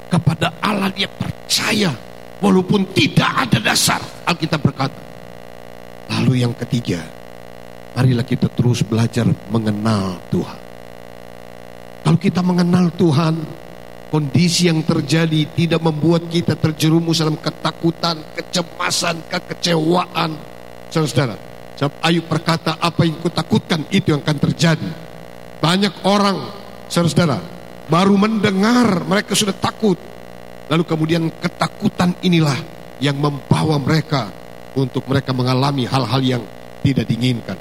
Kepada 0.08 0.56
Allah 0.64 0.88
dia 0.92 1.08
percaya 1.08 1.92
walaupun 2.40 2.92
tidak 2.96 3.48
ada 3.48 3.58
dasar 3.60 4.00
Alkitab 4.24 4.60
berkata. 4.60 5.00
Lalu 6.08 6.40
yang 6.44 6.56
ketiga, 6.56 7.04
marilah 7.92 8.24
kita 8.24 8.48
terus 8.52 8.80
belajar 8.80 9.28
mengenal 9.52 10.16
Tuhan. 10.32 10.60
Kalau 12.00 12.16
kita 12.16 12.40
mengenal 12.40 12.88
Tuhan, 12.96 13.34
kondisi 14.08 14.68
yang 14.68 14.80
terjadi 14.84 15.52
tidak 15.52 15.80
membuat 15.84 16.26
kita 16.32 16.56
terjerumus 16.56 17.20
dalam 17.20 17.36
ketakutan, 17.36 18.16
kecemasan, 18.34 19.28
kekecewaan. 19.28 20.30
Saudara-saudara, 20.88 21.36
Ayub 22.02 22.26
berkata 22.26 22.80
apa 22.80 23.04
yang 23.04 23.20
kutakutkan 23.20 23.86
itu 23.92 24.16
yang 24.16 24.24
akan 24.24 24.38
terjadi. 24.50 24.90
Banyak 25.60 26.02
orang, 26.08 26.36
saudara-saudara, 26.88 27.38
baru 27.86 28.16
mendengar 28.16 29.04
mereka 29.04 29.36
sudah 29.36 29.54
takut. 29.54 30.00
Lalu 30.68 30.84
kemudian 30.84 31.28
ketakutan 31.40 32.12
inilah 32.20 32.56
yang 33.00 33.16
membawa 33.16 33.78
mereka 33.80 34.28
untuk 34.76 35.06
mereka 35.08 35.32
mengalami 35.32 35.88
hal-hal 35.88 36.20
yang 36.20 36.42
tidak 36.84 37.08
diinginkan. 37.08 37.56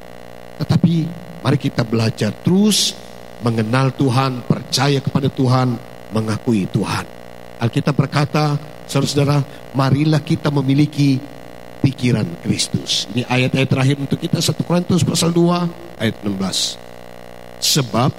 Tetapi 0.60 0.94
mari 1.40 1.58
kita 1.60 1.86
belajar 1.86 2.34
terus 2.42 2.92
mengenal 3.40 3.94
Tuhan, 3.94 4.44
percaya 4.44 4.98
kepada 4.98 5.30
Tuhan, 5.30 5.78
mengakui 6.12 6.68
Tuhan. 6.70 7.04
Alkitab 7.58 7.94
berkata, 7.98 8.54
saudara-saudara, 8.86 9.42
marilah 9.74 10.22
kita 10.22 10.48
memiliki 10.48 11.18
pikiran 11.82 12.26
Kristus. 12.42 13.06
Ini 13.14 13.26
ayat-ayat 13.26 13.68
terakhir 13.68 13.96
untuk 13.98 14.18
kita 14.18 14.38
1 14.38 14.66
Korintus 14.66 15.02
pasal 15.06 15.30
2 15.34 15.98
ayat 15.98 16.16
16. 16.22 16.78
Sebab 17.58 18.10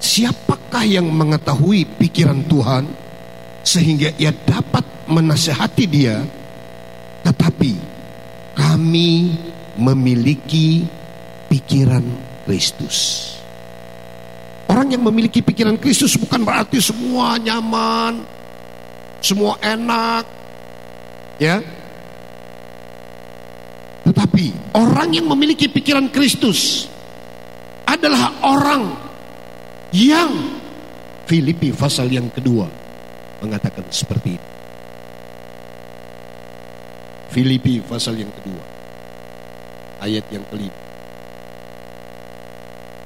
siapakah 0.00 0.84
yang 0.84 1.08
mengetahui 1.08 1.84
pikiran 2.00 2.44
Tuhan 2.44 2.84
sehingga 3.64 4.12
ia 4.20 4.32
dapat 4.32 4.84
menasehati 5.08 5.84
dia 5.88 6.20
tetapi 7.24 7.72
kami 8.52 9.32
memiliki 9.80 10.84
pikiran 11.48 12.04
Kristus. 12.44 13.33
Orang 14.64 14.88
yang 14.92 15.04
memiliki 15.04 15.44
pikiran 15.44 15.76
Kristus 15.76 16.16
bukan 16.16 16.40
berarti 16.40 16.80
semua 16.80 17.36
nyaman, 17.36 18.24
semua 19.20 19.60
enak, 19.60 20.24
ya. 21.36 21.60
Tetapi 24.04 24.76
orang 24.76 25.08
yang 25.12 25.26
memiliki 25.28 25.68
pikiran 25.68 26.08
Kristus 26.12 26.88
adalah 27.84 28.40
orang 28.44 28.92
yang 29.92 30.60
Filipi 31.24 31.72
pasal 31.72 32.12
yang 32.12 32.28
kedua 32.28 32.68
mengatakan 33.40 33.84
seperti 33.88 34.36
ini. 34.36 34.48
Filipi 37.32 37.82
pasal 37.82 38.20
yang 38.20 38.30
kedua 38.30 38.62
ayat 40.04 40.22
yang 40.30 40.44
kelima 40.52 40.83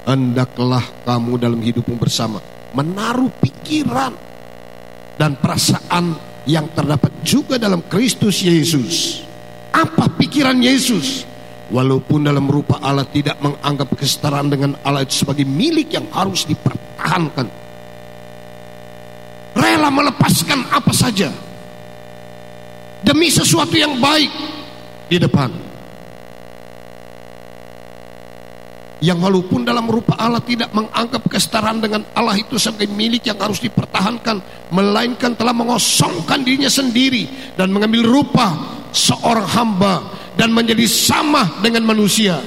hendaklah 0.07 0.83
kamu 1.03 1.39
dalam 1.39 1.59
hidupmu 1.59 1.95
bersama 1.99 2.39
menaruh 2.73 3.31
pikiran 3.41 4.13
dan 5.19 5.35
perasaan 5.35 6.15
yang 6.47 6.71
terdapat 6.71 7.11
juga 7.25 7.59
dalam 7.59 7.83
Kristus 7.85 8.41
Yesus. 8.41 9.21
Apa 9.69 10.09
pikiran 10.17 10.57
Yesus? 10.57 11.27
Walaupun 11.69 12.25
dalam 12.25 12.49
rupa 12.49 12.81
Allah 12.81 13.05
tidak 13.05 13.37
menganggap 13.37 13.93
kesetaraan 13.93 14.49
dengan 14.49 14.73
Allah 14.81 15.05
itu 15.05 15.21
sebagai 15.21 15.45
milik 15.45 15.93
yang 15.93 16.09
harus 16.09 16.49
dipertahankan. 16.49 17.45
Rela 19.53 19.93
melepaskan 19.93 20.65
apa 20.73 20.89
saja 20.89 21.29
demi 23.05 23.29
sesuatu 23.29 23.77
yang 23.77 24.01
baik 24.01 24.31
di 25.13 25.21
depan. 25.21 25.68
Yang 28.99 29.23
walaupun 29.23 29.63
dalam 29.63 29.87
rupa 29.87 30.19
Allah 30.19 30.43
tidak 30.43 30.75
menganggap 30.75 31.23
kesetaraan 31.31 31.79
dengan 31.79 32.03
Allah 32.11 32.35
itu 32.35 32.59
sebagai 32.59 32.91
milik 32.91 33.31
yang 33.31 33.39
harus 33.39 33.63
dipertahankan 33.63 34.43
melainkan 34.75 35.39
telah 35.39 35.55
mengosongkan 35.55 36.43
dirinya 36.43 36.67
sendiri 36.67 37.55
dan 37.55 37.71
mengambil 37.71 38.03
rupa 38.03 38.59
seorang 38.91 39.47
hamba 39.47 40.03
dan 40.35 40.51
menjadi 40.51 40.83
sama 40.87 41.63
dengan 41.63 41.87
manusia. 41.87 42.43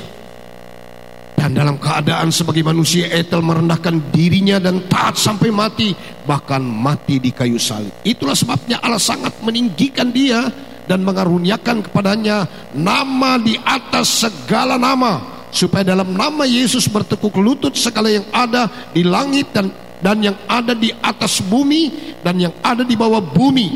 Dan 1.33 1.59
dalam 1.59 1.75
keadaan 1.81 2.31
sebagai 2.31 2.63
manusia 2.63 3.11
Etel 3.11 3.43
merendahkan 3.43 4.15
dirinya 4.15 4.63
dan 4.63 4.87
taat 4.87 5.19
sampai 5.19 5.51
mati 5.51 5.91
bahkan 6.23 6.63
mati 6.63 7.19
di 7.19 7.35
kayu 7.35 7.59
salib. 7.59 7.91
Itulah 8.07 8.37
sebabnya 8.37 8.79
Allah 8.79 9.01
sangat 9.01 9.43
meninggikan 9.43 10.15
dia 10.15 10.47
dan 10.87 11.03
mengaruniakan 11.03 11.83
kepadanya 11.83 12.47
nama 12.77 13.41
di 13.43 13.59
atas 13.59 14.23
segala 14.23 14.79
nama 14.79 15.32
supaya 15.53 15.85
dalam 15.85 16.17
nama 16.17 16.49
Yesus 16.49 16.89
bertekuk 16.89 17.37
lutut 17.37 17.77
segala 17.77 18.09
yang 18.09 18.25
ada 18.33 18.91
di 18.91 19.05
langit 19.05 19.53
dan 19.53 19.69
dan 20.03 20.19
yang 20.19 20.35
ada 20.51 20.75
di 20.75 20.91
atas 20.91 21.39
bumi 21.45 22.17
dan 22.25 22.41
yang 22.41 22.55
ada 22.65 22.83
di 22.83 22.97
bawah 22.99 23.23
bumi 23.23 23.69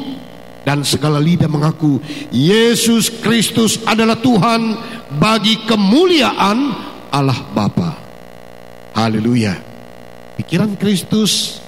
dan 0.66 0.82
segala 0.82 1.22
lidah 1.22 1.46
mengaku 1.46 2.02
Yesus 2.34 3.22
Kristus 3.22 3.78
adalah 3.86 4.18
Tuhan 4.18 4.74
bagi 5.14 5.62
kemuliaan 5.62 6.58
Allah 7.14 7.38
Bapa. 7.54 7.90
Haleluya. 8.98 9.54
Pikiran 10.34 10.74
Kristus 10.74 11.62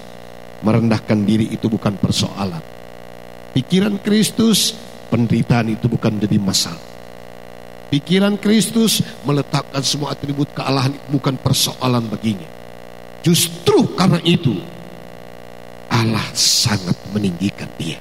merendahkan 0.66 1.22
diri 1.22 1.46
itu 1.54 1.70
bukan 1.70 1.94
persoalan. 1.94 2.60
Pikiran 3.54 4.02
Kristus 4.02 4.74
penderitaan 5.08 5.78
itu 5.78 5.86
bukan 5.86 6.18
jadi 6.18 6.36
masalah. 6.42 6.87
Pikiran 7.88 8.36
Kristus 8.36 9.00
meletakkan 9.24 9.80
semua 9.80 10.12
atribut 10.12 10.52
kealahan 10.52 10.92
bukan 11.08 11.40
persoalan 11.40 12.04
baginya. 12.12 12.44
Justru 13.24 13.96
karena 13.96 14.20
itu 14.28 14.52
Allah 15.88 16.20
sangat 16.36 17.00
meninggikan 17.16 17.64
dia. 17.80 17.96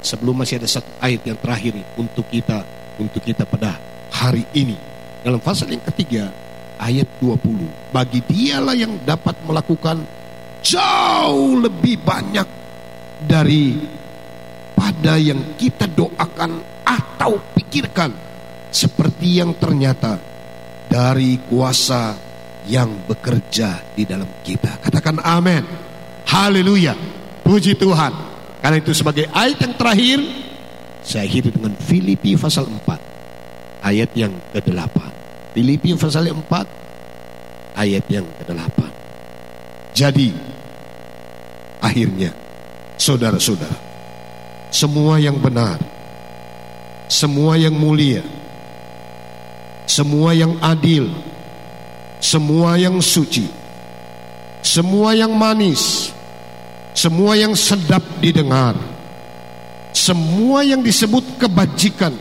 sebelum 0.02 0.42
masih 0.42 0.58
ada 0.62 0.70
satu 0.70 0.90
ayat 1.02 1.22
yang 1.26 1.38
terakhir 1.38 1.74
untuk 1.98 2.26
kita 2.30 2.66
untuk 2.98 3.22
kita 3.22 3.46
pada 3.46 3.78
hari 4.14 4.46
ini. 4.54 4.78
Dalam 5.22 5.42
pasal 5.42 5.74
yang 5.74 5.82
ketiga, 5.90 6.30
ayat 6.78 7.10
20. 7.18 7.94
Bagi 7.94 8.20
dialah 8.26 8.78
yang 8.78 8.98
dapat 9.06 9.38
melakukan 9.46 10.02
jauh 10.64 11.60
lebih 11.60 12.00
banyak 12.02 12.48
dari 13.24 13.76
pada 14.74 15.20
yang 15.20 15.60
kita 15.60 15.86
doakan 15.92 16.64
atau 16.88 17.38
pikirkan 17.54 18.12
seperti 18.74 19.44
yang 19.44 19.54
ternyata 19.60 20.18
dari 20.88 21.38
kuasa 21.46 22.16
yang 22.66 23.06
bekerja 23.06 23.94
di 23.94 24.08
dalam 24.08 24.42
kita. 24.42 24.80
Katakan 24.80 25.20
amin. 25.20 25.64
Haleluya. 26.26 26.96
Puji 27.44 27.76
Tuhan. 27.76 28.14
Karena 28.64 28.80
itu 28.80 28.96
sebagai 28.96 29.28
ayat 29.36 29.60
yang 29.60 29.76
terakhir 29.76 30.20
saya 31.04 31.28
akhiri 31.28 31.52
dengan 31.52 31.76
Filipi 31.76 32.40
pasal 32.40 32.64
4 32.72 33.84
ayat 33.84 34.10
yang 34.16 34.32
ke-8. 34.56 34.98
Filipi 35.52 35.92
pasal 36.00 36.32
4 36.32 37.76
ayat 37.76 38.06
yang 38.08 38.24
ke-8. 38.40 38.80
Jadi, 39.94 40.32
akhirnya, 41.84 42.32
saudara-saudara, 42.96 43.76
semua 44.72 45.20
yang 45.20 45.36
benar, 45.44 45.78
semua 47.12 47.60
yang 47.60 47.76
mulia, 47.76 48.24
semua 49.84 50.32
yang 50.32 50.56
adil, 50.64 51.12
semua 52.24 52.80
yang 52.80 53.04
suci, 53.04 53.46
semua 54.64 55.12
yang 55.12 55.36
manis, 55.36 56.16
semua 56.96 57.36
yang 57.36 57.52
sedap 57.52 58.02
didengar, 58.24 58.80
semua 59.92 60.64
yang 60.64 60.80
disebut 60.80 61.36
kebajikan 61.36 62.16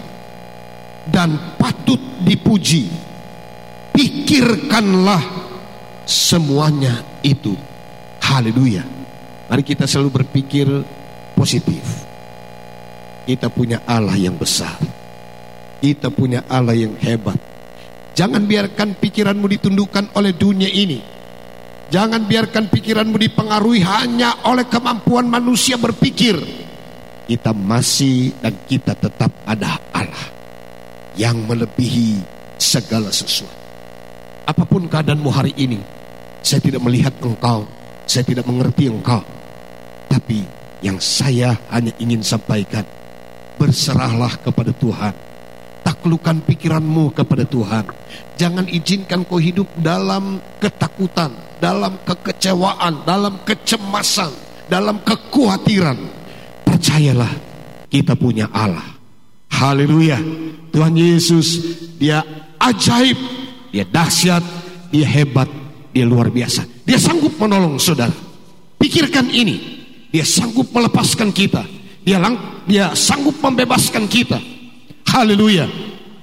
dan 1.07 1.57
patut 1.57 2.03
dipuji, 2.27 2.91
pikirkanlah 3.95 5.23
semuanya 6.05 7.01
itu. 7.23 7.55
Haleluya. 8.23 8.92
Mari 9.53 9.69
kita 9.69 9.85
selalu 9.85 10.25
berpikir 10.25 10.65
positif. 11.37 11.85
Kita 13.29 13.53
punya 13.53 13.85
Allah 13.85 14.17
yang 14.17 14.41
besar. 14.41 14.81
Kita 15.77 16.09
punya 16.09 16.49
Allah 16.49 16.73
yang 16.73 16.97
hebat. 16.97 17.37
Jangan 18.17 18.49
biarkan 18.49 18.97
pikiranmu 18.97 19.45
ditundukkan 19.45 20.17
oleh 20.17 20.33
dunia 20.33 20.73
ini. 20.73 21.05
Jangan 21.93 22.25
biarkan 22.25 22.73
pikiranmu 22.73 23.21
dipengaruhi 23.21 23.85
hanya 23.85 24.41
oleh 24.49 24.65
kemampuan 24.73 25.29
manusia 25.29 25.77
berpikir. 25.77 26.41
Kita 27.29 27.53
masih 27.53 28.33
dan 28.41 28.57
kita 28.65 28.97
tetap 28.97 29.37
ada 29.45 29.77
Allah 29.93 30.33
yang 31.13 31.45
melebihi 31.45 32.25
segala 32.57 33.13
sesuatu. 33.13 33.53
Apa 34.49 34.65
pun 34.65 34.89
keadaanmu 34.89 35.29
hari 35.29 35.53
ini, 35.61 35.77
saya 36.41 36.65
tidak 36.65 36.81
melihat 36.81 37.13
engkau, 37.21 37.69
saya 38.09 38.25
tidak 38.25 38.49
mengerti 38.49 38.89
engkau. 38.89 39.42
Tapi 40.13 40.45
yang 40.85 41.01
saya 41.01 41.57
hanya 41.73 41.89
ingin 41.97 42.21
sampaikan, 42.21 42.85
berserahlah 43.57 44.37
kepada 44.45 44.69
Tuhan. 44.77 45.17
Taklukkan 45.83 46.45
pikiranmu 46.45 47.17
kepada 47.17 47.49
Tuhan. 47.49 47.89
Jangan 48.37 48.69
izinkan 48.69 49.25
kau 49.25 49.41
hidup 49.41 49.67
dalam 49.81 50.37
ketakutan, 50.61 51.33
dalam 51.59 51.97
kekecewaan, 52.05 53.09
dalam 53.09 53.41
kecemasan, 53.41 54.31
dalam 54.69 55.01
kekhawatiran. 55.01 55.97
Percayalah, 56.69 57.33
kita 57.89 58.13
punya 58.13 58.53
Allah. 58.53 58.85
Haleluya. 59.49 60.21
Tuhan 60.71 60.93
Yesus, 60.93 61.57
dia 61.97 62.23
ajaib, 62.61 63.17
dia 63.75 63.89
dahsyat, 63.89 64.45
dia 64.93 65.09
hebat, 65.09 65.49
dia 65.91 66.05
luar 66.05 66.29
biasa. 66.29 66.69
Dia 66.85 67.01
sanggup 67.01 67.35
menolong 67.41 67.81
saudara. 67.81 68.15
Pikirkan 68.79 69.33
ini. 69.33 69.82
Dia 70.13 70.29
sanggup 70.29 70.69
melepaskan 70.71 71.33
kita. 71.33 71.65
Dia 72.05 72.21
lang 72.21 72.65
dia 72.69 72.93
sanggup 72.93 73.41
membebaskan 73.41 74.07
kita. 74.07 74.39
Haleluya. 75.09 75.67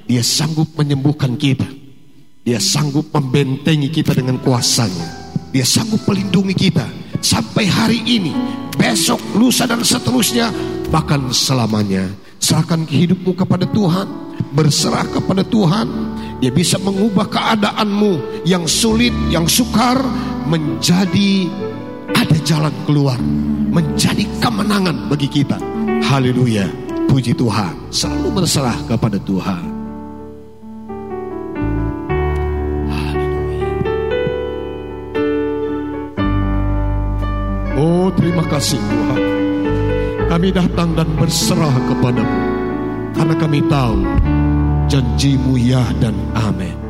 Dia 0.06 0.22
sanggup 0.22 0.78
menyembuhkan 0.78 1.34
kita. 1.36 1.66
Dia 2.46 2.62
sanggup 2.62 3.10
membentengi 3.10 3.90
kita 3.90 4.14
dengan 4.14 4.38
kuasanya. 4.40 5.34
Dia 5.50 5.66
sanggup 5.66 6.06
melindungi 6.06 6.54
kita 6.54 6.86
sampai 7.20 7.66
hari 7.68 8.00
ini, 8.06 8.34
besok, 8.78 9.20
lusa 9.36 9.66
dan 9.66 9.82
seterusnya, 9.82 10.54
bahkan 10.94 11.30
selamanya. 11.34 12.06
Serahkan 12.40 12.88
hidupmu 12.88 13.36
kepada 13.36 13.68
Tuhan, 13.68 14.08
berserah 14.56 15.06
kepada 15.10 15.44
Tuhan. 15.44 15.88
Dia 16.40 16.56
bisa 16.56 16.80
mengubah 16.80 17.28
keadaanmu 17.28 18.46
yang 18.48 18.64
sulit, 18.64 19.12
yang 19.28 19.44
sukar 19.44 20.00
menjadi 20.48 21.52
ada 22.20 22.38
jalan 22.44 22.76
keluar, 22.84 23.16
menjadi 23.72 24.28
kemenangan 24.44 25.08
bagi 25.08 25.32
kita. 25.32 25.56
Haleluya. 26.04 26.68
Puji 27.08 27.34
Tuhan, 27.34 27.74
selalu 27.90 28.44
berserah 28.44 28.78
kepada 28.86 29.18
Tuhan. 29.24 29.64
Oh, 37.80 38.12
terima 38.12 38.44
kasih 38.52 38.76
Tuhan. 38.76 39.22
Kami 40.28 40.52
datang 40.52 40.94
dan 41.00 41.08
berserah 41.16 41.72
kepadamu 41.88 42.40
karena 43.16 43.36
kami 43.40 43.60
tahu 43.72 44.04
janjimu 44.92 45.56
ya 45.56 45.82
dan 46.04 46.14
amin. 46.36 46.89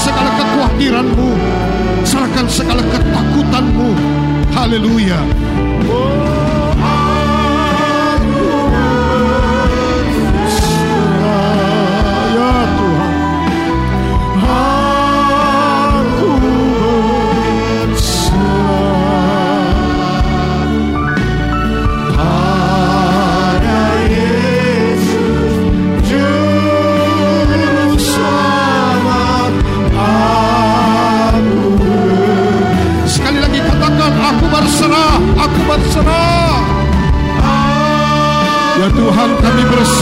Segala 0.00 0.30
kekhawatiranmu. 0.40 1.30
Serahkan 2.08 2.46
segala 2.48 2.80
ketakutanmu. 2.88 3.92
Haleluya. 4.56 5.20
Oh, 5.92 6.39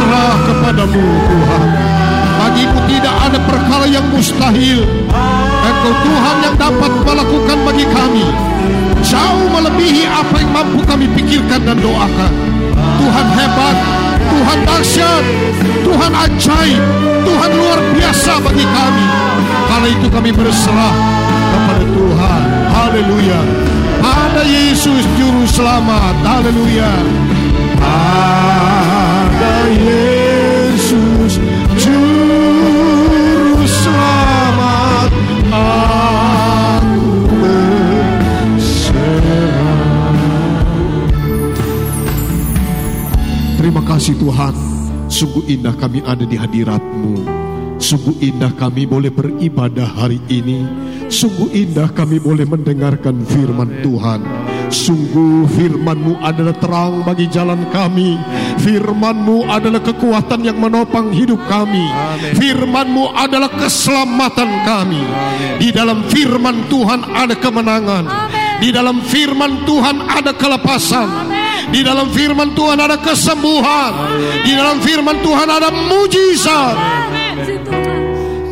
berserah 0.08 0.36
kepadamu 0.48 1.04
Tuhan. 1.28 1.66
Bagimu 2.38 2.78
tidak 2.88 3.14
ada 3.28 3.38
perkara 3.44 3.86
yang 3.90 4.06
mustahil. 4.08 4.80
Engkau 5.68 5.92
Tuhan 6.00 6.36
yang 6.48 6.56
dapat 6.56 6.92
melakukan 7.04 7.58
bagi 7.68 7.86
kami. 7.92 8.26
Jauh 9.04 9.46
melebihi 9.52 10.08
apa 10.08 10.34
yang 10.40 10.50
mampu 10.56 10.80
kami 10.88 11.06
pikirkan 11.12 11.60
dan 11.60 11.76
doakan. 11.76 12.32
Tuhan 12.98 13.26
hebat, 13.36 13.76
Tuhan 14.32 14.58
dahsyat, 14.64 15.24
Tuhan 15.84 16.12
ajaib, 16.14 16.82
Tuhan 17.28 17.50
luar 17.52 17.80
biasa 17.92 18.32
bagi 18.42 18.64
kami. 18.64 19.06
Karena 19.68 19.88
itu 19.92 20.06
kami 20.08 20.30
berserah 20.32 20.94
kepada 21.52 21.84
Tuhan. 21.84 22.42
Haleluya. 22.72 23.40
Pada 24.00 24.42
Yesus 24.46 25.04
juru 25.20 25.44
selamat. 25.44 26.16
Haleluya. 26.24 26.90
Pada 27.76 28.67
Sungguh 45.18 45.50
indah 45.50 45.74
kami 45.74 45.98
ada 46.06 46.22
di 46.22 46.38
hadirat-Mu. 46.38 47.26
Sungguh 47.82 48.22
indah 48.22 48.54
kami 48.54 48.86
boleh 48.86 49.10
beribadah 49.10 49.86
hari 49.98 50.22
ini 50.30 50.62
Sungguh 51.08 51.48
indah 51.56 51.88
kami 51.96 52.20
boleh 52.20 52.44
mendengarkan 52.44 53.24
firman 53.24 53.80
Tuhan. 53.80 54.20
Sungguh 54.68 55.48
firman-Mu 55.56 56.20
adalah 56.20 56.52
terang 56.52 57.00
bagi 57.00 57.24
jalan 57.32 57.64
kami. 57.72 58.20
Firman-Mu 58.60 59.48
adalah 59.48 59.80
kekuatan 59.80 60.44
yang 60.44 60.60
menopang 60.60 61.08
hidup 61.08 61.40
kami. 61.48 61.80
Firman-Mu 62.36 63.16
adalah 63.16 63.48
keselamatan 63.56 64.50
kami. 64.68 65.00
Di 65.56 65.72
dalam 65.72 66.04
firman 66.12 66.68
Tuhan 66.68 67.00
ada 67.08 67.32
kemenangan. 67.32 68.04
Di 68.60 68.68
dalam 68.68 69.00
firman 69.00 69.64
Tuhan 69.64 70.04
ada 70.12 70.36
kelepasan. 70.36 71.37
Di 71.68 71.80
dalam 71.84 72.08
firman 72.10 72.56
Tuhan 72.56 72.78
ada 72.80 72.96
kesembuhan. 72.96 73.92
Di 74.44 74.52
dalam 74.56 74.80
firman 74.80 75.20
Tuhan 75.20 75.48
ada 75.48 75.68
mujizat. 75.68 76.76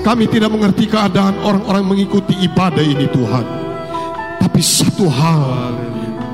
Kami 0.04 0.24
tidak 0.30 0.54
mengerti 0.54 0.86
keadaan 0.86 1.42
orang-orang 1.42 1.84
mengikuti 1.96 2.36
ibadah 2.46 2.84
ini 2.84 3.10
Tuhan. 3.10 3.46
Tapi 4.38 4.60
satu 4.62 5.10
hal, 5.10 5.74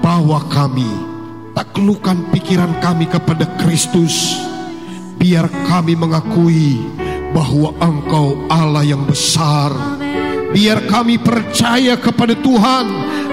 bahwa 0.02 0.42
kami 0.50 0.90
taklukan 1.54 2.28
pikiran 2.34 2.76
kami 2.82 3.06
kepada 3.08 3.46
Kristus. 3.62 4.36
Biar 5.16 5.46
kami 5.70 5.94
mengakui 5.94 6.82
bahwa 7.30 7.72
Engkau 7.78 8.34
Allah 8.50 8.82
yang 8.82 9.06
besar. 9.06 10.01
Biar 10.52 10.84
kami 10.84 11.16
percaya 11.16 11.96
kepada 11.96 12.36
Tuhan 12.36 12.84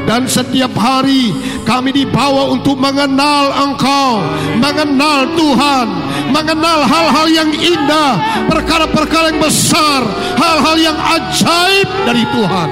dan 0.07 0.23
setiap 0.25 0.71
hari 0.79 1.35
kami 1.67 1.91
dibawa 1.91 2.47
untuk 2.49 2.79
mengenal 2.79 3.51
Engkau, 3.51 4.23
mengenal 4.57 5.27
Tuhan, 5.35 5.87
mengenal 6.31 6.87
hal-hal 6.87 7.27
yang 7.27 7.51
indah, 7.51 8.11
perkara-perkara 8.47 9.35
yang 9.35 9.41
besar, 9.43 10.01
hal-hal 10.39 10.77
yang 10.79 10.97
ajaib 10.97 11.87
dari 12.07 12.23
Tuhan. 12.31 12.69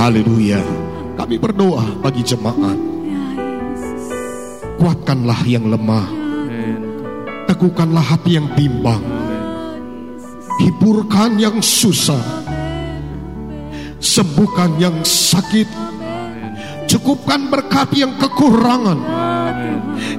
Haleluya. 0.00 0.62
Kami 1.14 1.36
berdoa 1.38 2.02
bagi 2.02 2.24
jemaat. 2.26 2.78
Kuatkanlah 4.80 5.46
yang 5.46 5.70
lemah. 5.70 6.08
Teguhkanlah 7.46 8.02
hati 8.02 8.40
yang 8.40 8.50
bimbang. 8.58 9.04
Hiburkan 10.58 11.38
yang 11.38 11.62
susah. 11.62 12.41
Sembuhkan 14.02 14.82
yang 14.82 15.06
sakit. 15.06 15.70
Cukupkan 16.90 17.46
berkati 17.46 18.02
yang 18.02 18.18
kekurangan. 18.18 18.98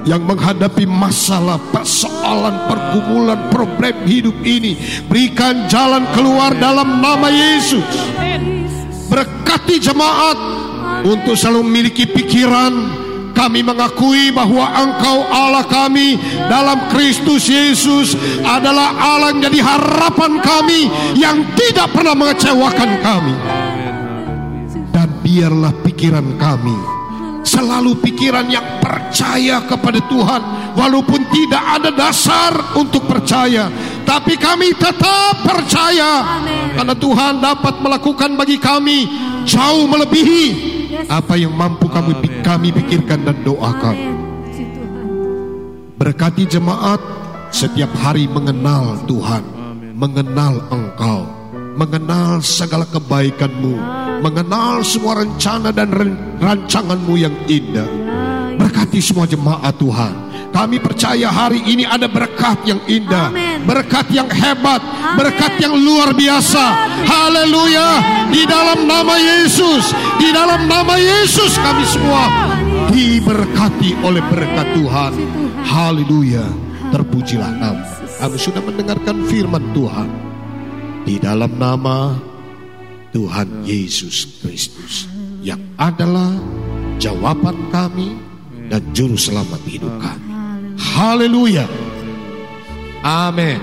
Yang 0.08 0.22
menghadapi 0.24 0.88
masalah, 0.88 1.60
persoalan, 1.68 2.64
pergumulan, 2.64 3.52
problem 3.52 4.08
hidup 4.08 4.40
ini. 4.40 5.04
Berikan 5.04 5.68
jalan 5.68 6.08
keluar 6.16 6.56
dalam 6.56 7.04
nama 7.04 7.28
Yesus. 7.28 7.84
Berkati 9.12 9.76
jemaat 9.76 10.38
untuk 11.04 11.36
selalu 11.36 11.60
memiliki 11.68 12.08
pikiran 12.08 13.04
kami 13.34 13.60
mengakui 13.66 14.30
bahwa 14.30 14.64
Engkau 14.72 15.26
Allah 15.28 15.66
kami 15.66 16.16
dalam 16.48 16.88
Kristus 16.88 17.50
Yesus 17.50 18.14
adalah 18.46 18.94
Allah 18.94 19.34
yang 19.34 19.50
jadi 19.50 19.60
harapan 19.60 20.38
kami 20.38 20.80
yang 21.18 21.42
tidak 21.58 21.90
pernah 21.92 22.14
mengecewakan 22.14 22.90
kami. 23.02 23.34
Biarlah 25.24 25.72
pikiran 25.80 26.36
kami 26.36 26.76
selalu 27.44 27.96
pikiran 28.00 28.44
yang 28.48 28.80
percaya 28.80 29.64
kepada 29.64 30.00
Tuhan 30.08 30.42
walaupun 30.76 31.20
tidak 31.28 31.64
ada 31.80 31.90
dasar 31.92 32.52
untuk 32.76 33.04
percaya 33.04 33.68
tapi 34.04 34.36
kami 34.40 34.72
tetap 34.76 35.44
percaya 35.44 36.40
karena 36.72 36.96
Tuhan 36.96 37.40
dapat 37.44 37.84
melakukan 37.84 38.32
bagi 38.36 38.56
kami 38.56 39.08
jauh 39.44 39.84
melebihi 39.84 40.44
apa 41.08 41.34
yang 41.34 41.52
mampu 41.52 41.90
kami 41.90 42.14
kami 42.40 42.68
pikirkan 42.70 43.26
dan 43.26 43.36
doakan. 43.42 43.96
Berkati 45.94 46.44
jemaat 46.46 47.00
setiap 47.54 47.90
hari 47.98 48.26
mengenal 48.26 48.98
Tuhan, 49.06 49.42
mengenal 49.94 50.68
Engkau, 50.70 51.26
mengenal 51.74 52.38
segala 52.40 52.86
kebaikan-Mu, 52.86 53.74
mengenal 54.22 54.86
semua 54.86 55.26
rencana 55.26 55.74
dan 55.74 55.90
rancangan-Mu 56.38 57.14
yang 57.18 57.34
indah. 57.50 57.86
Berkati 58.54 59.02
semua 59.02 59.26
jemaat 59.26 59.74
Tuhan. 59.76 60.14
Kami 60.54 60.78
percaya 60.78 61.34
hari 61.34 61.66
ini 61.66 61.82
ada 61.82 62.06
berkat 62.06 62.62
yang 62.62 62.78
indah, 62.86 63.26
Amen. 63.26 63.66
berkat 63.66 64.06
yang 64.14 64.30
hebat, 64.30 64.78
Amen. 64.78 65.18
berkat 65.18 65.58
yang 65.58 65.74
luar 65.74 66.14
biasa. 66.14 66.64
Haleluya! 67.10 67.98
Di 68.30 68.46
dalam 68.46 68.86
nama 68.86 69.18
Yesus, 69.18 69.90
di 70.22 70.30
dalam 70.30 70.70
nama 70.70 70.94
Yesus 70.94 71.58
kami 71.58 71.82
semua 71.90 72.22
diberkati 72.94 73.98
oleh 74.06 74.22
berkat 74.30 74.78
Tuhan. 74.78 75.12
Haleluya! 75.66 76.46
Terpujilah 76.94 77.50
nama. 77.58 77.82
Kami 78.22 78.38
sudah 78.38 78.62
mendengarkan 78.62 79.26
firman 79.26 79.74
Tuhan 79.74 80.33
di 81.04 81.20
dalam 81.20 81.52
nama 81.60 82.16
Tuhan 83.12 83.62
Yesus 83.62 84.40
Kristus 84.40 85.04
yang 85.44 85.60
adalah 85.76 86.32
jawaban 86.96 87.68
kami 87.68 88.16
dan 88.72 88.80
juru 88.96 89.14
selamat 89.14 89.60
hidup 89.68 89.92
kami. 90.00 90.32
Haleluya. 90.80 91.68
Amin. 93.04 93.60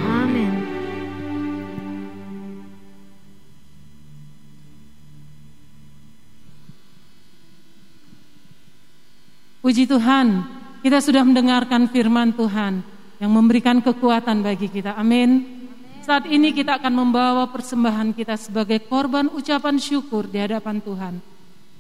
Puji 9.61 9.85
Tuhan, 9.85 10.41
kita 10.81 10.97
sudah 11.01 11.21
mendengarkan 11.21 11.89
firman 11.89 12.33
Tuhan 12.33 12.81
yang 13.21 13.29
memberikan 13.33 13.81
kekuatan 13.81 14.41
bagi 14.41 14.69
kita. 14.69 14.97
Amin. 14.97 15.60
Saat 16.01 16.25
ini 16.25 16.49
kita 16.49 16.81
akan 16.81 16.93
membawa 16.97 17.45
persembahan 17.53 18.17
kita 18.17 18.33
sebagai 18.33 18.81
korban 18.89 19.29
ucapan 19.29 19.77
syukur 19.77 20.25
di 20.25 20.41
hadapan 20.41 20.81
Tuhan. 20.81 21.13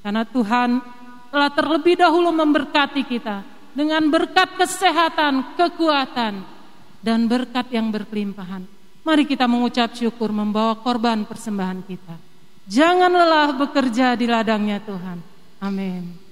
Karena 0.05 0.23
Tuhan 0.29 0.69
telah 1.33 1.49
terlebih 1.49 1.97
dahulu 1.97 2.29
memberkati 2.29 3.01
kita 3.05 3.41
dengan 3.73 4.05
berkat 4.13 4.61
kesehatan, 4.61 5.57
kekuatan, 5.57 6.33
dan 7.01 7.19
berkat 7.25 7.73
yang 7.73 7.89
berkelimpahan. 7.89 8.61
Mari 9.01 9.25
kita 9.25 9.49
mengucap 9.49 9.97
syukur 9.97 10.29
membawa 10.29 10.77
korban 10.77 11.25
persembahan 11.25 11.81
kita. 11.89 12.15
Jangan 12.69 13.09
lelah 13.09 13.57
bekerja 13.57 14.13
di 14.13 14.29
ladangnya 14.29 14.77
Tuhan. 14.85 15.17
Amin. 15.65 16.30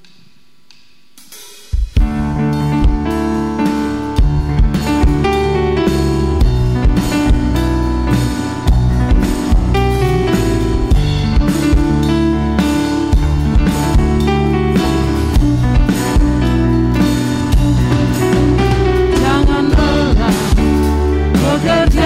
good. 21.61 21.98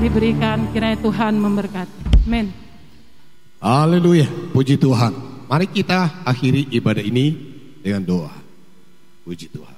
Yang 0.00 0.08
diberikan. 0.08 0.58
Kiranya 0.72 0.96
Tuhan 0.96 1.36
memberkati. 1.36 2.24
Amin. 2.24 2.48
Haleluya, 3.60 4.24
puji 4.56 4.80
Tuhan. 4.80 5.12
Mari 5.44 5.68
kita 5.68 6.24
akhiri 6.24 6.72
ibadah 6.72 7.04
ini 7.04 7.36
dengan 7.84 8.00
doa. 8.08 8.32
Puji 9.28 9.52
Tuhan. 9.52 9.69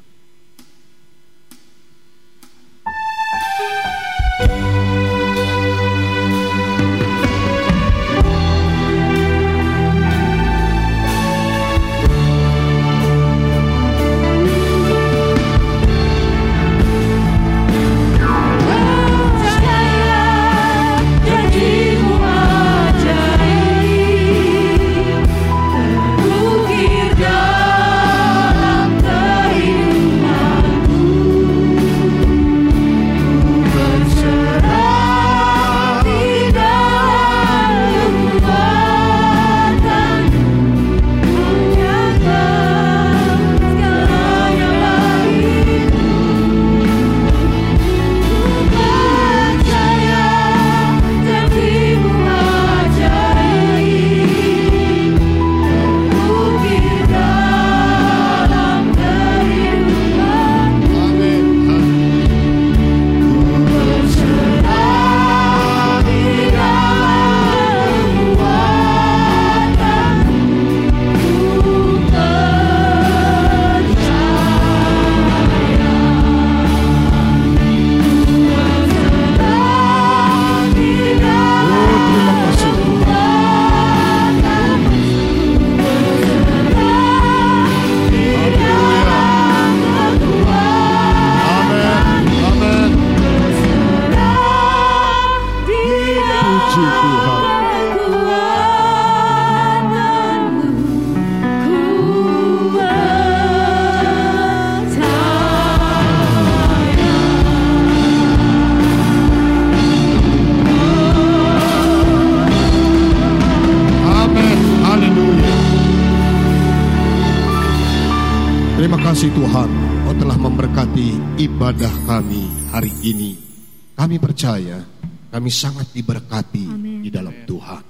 Kami 125.43 125.51
sangat 125.51 125.91
diberkati 125.91 126.71
Amen. 126.71 127.03
di 127.03 127.11
dalam 127.11 127.35
Tuhan. 127.43 127.83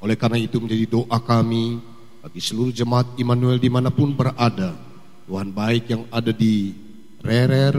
Oleh 0.00 0.16
karena 0.16 0.40
itu 0.40 0.56
menjadi 0.56 0.88
doa 0.88 1.20
kami 1.20 1.76
bagi 2.24 2.40
seluruh 2.40 2.72
jemaat 2.72 3.20
Immanuel 3.20 3.60
di 3.60 3.68
mana 3.68 3.92
pun 3.92 4.16
berada. 4.16 4.72
Tuhan 5.28 5.52
baik 5.52 5.84
yang 5.92 6.08
ada 6.08 6.32
di 6.32 6.72
Rerer 7.20 7.76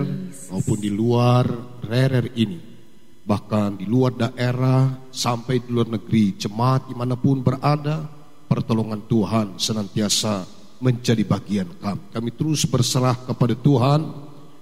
maupun 0.53 0.77
di 0.77 0.93
luar 0.93 1.49
Rerer 1.81 2.38
ini. 2.38 2.61
Bahkan 3.26 3.81
di 3.81 3.89
luar 3.89 4.14
daerah 4.14 4.93
sampai 5.10 5.65
di 5.65 5.73
luar 5.73 5.89
negeri, 5.97 6.38
jemaat 6.38 6.85
di 6.85 6.93
mana 6.93 7.18
pun 7.18 7.41
berada, 7.41 8.06
pertolongan 8.45 9.10
Tuhan 9.10 9.57
senantiasa 9.57 10.45
menjadi 10.85 11.26
bagian 11.26 11.73
kami. 11.81 12.14
Kami 12.14 12.30
terus 12.30 12.61
berserah 12.69 13.18
kepada 13.26 13.57
Tuhan, 13.57 14.06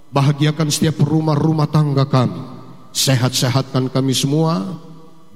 bahagiakan 0.07 0.72
setiap 0.72 1.03
rumah-rumah 1.03 1.68
tangga 1.68 2.07
kami, 2.07 2.53
sehat-sehatkan 2.94 3.90
kami 3.90 4.14
semua, 4.14 4.80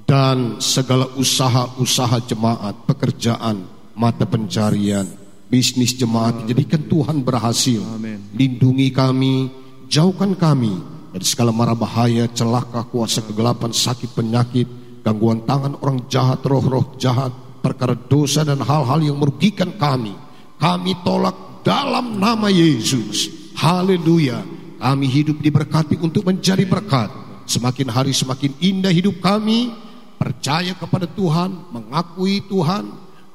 dan 0.08 0.56
segala 0.62 1.04
usaha-usaha 1.18 2.24
jemaat, 2.24 2.88
pekerjaan, 2.88 3.66
mata 3.92 4.24
pencarian, 4.24 5.04
bisnis 5.52 5.92
jemaat, 5.92 6.48
jadikan 6.48 6.80
Tuhan 6.88 7.20
berhasil. 7.20 7.84
Amen. 7.84 8.32
Lindungi 8.32 8.88
kami, 8.88 9.52
jauhkan 9.90 10.32
kami 10.32 10.72
dari 11.12 11.26
segala 11.28 11.52
mara 11.52 11.76
bahaya, 11.76 12.24
celaka, 12.32 12.88
kuasa 12.88 13.20
kegelapan, 13.20 13.74
sakit, 13.74 14.16
penyakit, 14.16 14.68
gangguan 15.04 15.44
tangan 15.44 15.76
orang 15.84 16.08
jahat, 16.08 16.40
roh-roh 16.46 16.96
jahat, 16.96 17.34
perkara 17.60 17.92
dosa 17.92 18.46
dan 18.46 18.64
hal-hal 18.64 19.02
yang 19.02 19.20
merugikan 19.20 19.76
kami 19.76 20.16
kami 20.58 20.92
tolak 21.06 21.62
dalam 21.62 22.18
nama 22.18 22.50
Yesus. 22.50 23.30
Haleluya. 23.54 24.42
Kami 24.78 25.06
hidup 25.10 25.38
diberkati 25.42 25.98
untuk 25.98 26.26
menjadi 26.26 26.62
berkat. 26.66 27.10
Semakin 27.48 27.88
hari 27.88 28.12
semakin 28.12 28.52
indah 28.60 28.92
hidup 28.92 29.24
kami. 29.24 29.72
Percaya 30.18 30.74
kepada 30.76 31.08
Tuhan, 31.08 31.72
mengakui 31.72 32.44
Tuhan 32.44 32.90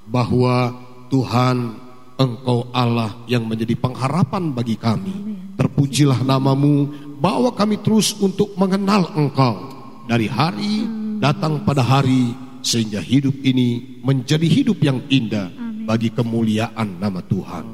bahwa 0.06 0.76
Tuhan 1.10 1.80
Engkau 2.20 2.70
Allah 2.70 3.26
yang 3.26 3.50
menjadi 3.50 3.74
pengharapan 3.74 4.54
bagi 4.54 4.78
kami. 4.78 5.16
Terpujilah 5.58 6.22
namamu, 6.22 6.92
bawa 7.18 7.56
kami 7.58 7.82
terus 7.82 8.14
untuk 8.22 8.54
mengenal 8.54 9.10
Engkau. 9.18 9.74
Dari 10.06 10.28
hari 10.30 10.86
datang 11.18 11.64
pada 11.66 11.82
hari, 11.82 12.36
sehingga 12.62 13.02
hidup 13.02 13.42
ini 13.42 14.00
menjadi 14.06 14.46
hidup 14.46 14.78
yang 14.84 15.02
indah 15.10 15.50
bagi 15.90 16.14
kemuliaan 16.14 17.02
nama 17.02 17.24
Tuhan. 17.26 17.66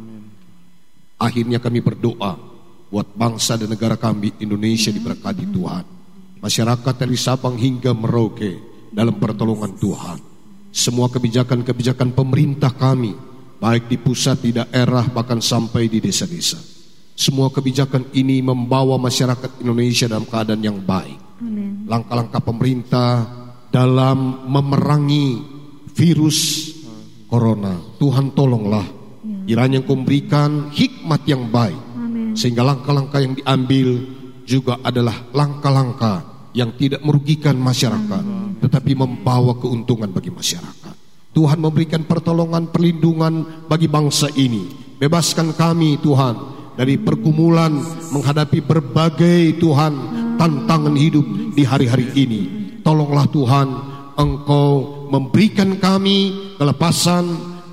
Akhirnya 1.19 1.59
kami 1.59 1.83
berdoa 1.83 2.39
buat 2.87 3.11
bangsa 3.11 3.59
dan 3.59 3.67
negara 3.67 3.99
kami 3.99 4.31
Indonesia 4.39 4.87
diberkati 4.93 5.45
Tuhan. 5.51 5.98
Masyarakat 6.39 6.95
dari 6.95 7.19
Sabang 7.19 7.59
hingga 7.59 7.91
Merauke 7.91 8.59
dalam 8.95 9.19
pertolongan 9.19 9.75
Tuhan. 9.75 10.17
Semua 10.71 11.11
kebijakan-kebijakan 11.11 12.15
pemerintah 12.15 12.71
kami 12.71 13.11
baik 13.59 13.91
di 13.91 13.97
pusat, 13.99 14.39
di 14.39 14.55
daerah 14.55 15.03
bahkan 15.11 15.43
sampai 15.43 15.91
di 15.91 15.99
desa-desa. 15.99 16.57
Semua 17.19 17.51
kebijakan 17.51 18.15
ini 18.15 18.39
membawa 18.39 18.95
masyarakat 18.95 19.59
Indonesia 19.59 20.07
dalam 20.07 20.23
keadaan 20.23 20.63
yang 20.63 20.79
baik. 20.79 21.19
Langkah-langkah 21.91 22.39
pemerintah 22.39 23.27
dalam 23.67 24.47
memerangi 24.47 25.43
virus 25.91 26.71
corona. 27.27 27.75
Tuhan 27.99 28.31
tolonglah. 28.31 28.87
Kiranya 29.43 29.83
Engkau 29.83 29.99
memberikan 29.99 30.71
hikmat 30.71 31.27
yang 31.27 31.51
baik. 31.51 31.75
Sehingga 32.39 32.63
langkah-langkah 32.63 33.19
yang 33.19 33.35
diambil 33.35 34.18
juga 34.49 34.81
adalah 34.81 35.29
langkah-langkah 35.29 36.49
yang 36.57 36.73
tidak 36.73 37.05
merugikan 37.05 37.53
masyarakat. 37.53 38.23
Tetapi 38.65 38.91
membawa 38.97 39.53
keuntungan 39.61 40.09
bagi 40.09 40.33
masyarakat. 40.33 40.95
Tuhan 41.29 41.61
memberikan 41.61 42.01
pertolongan, 42.09 42.73
perlindungan 42.73 43.65
bagi 43.69 43.85
bangsa 43.85 44.33
ini. 44.33 44.97
Bebaskan 44.97 45.53
kami 45.53 46.01
Tuhan 46.01 46.35
dari 46.73 46.97
pergumulan 46.97 47.71
menghadapi 48.09 48.65
berbagai 48.65 49.61
Tuhan 49.61 49.93
tantangan 50.41 50.97
hidup 50.97 51.53
di 51.53 51.63
hari-hari 51.63 52.09
ini. 52.17 52.41
Tolonglah 52.81 53.29
Tuhan 53.29 53.67
Engkau 54.19 55.07
memberikan 55.07 55.79
kami 55.79 56.51
kelepasan 56.59 57.23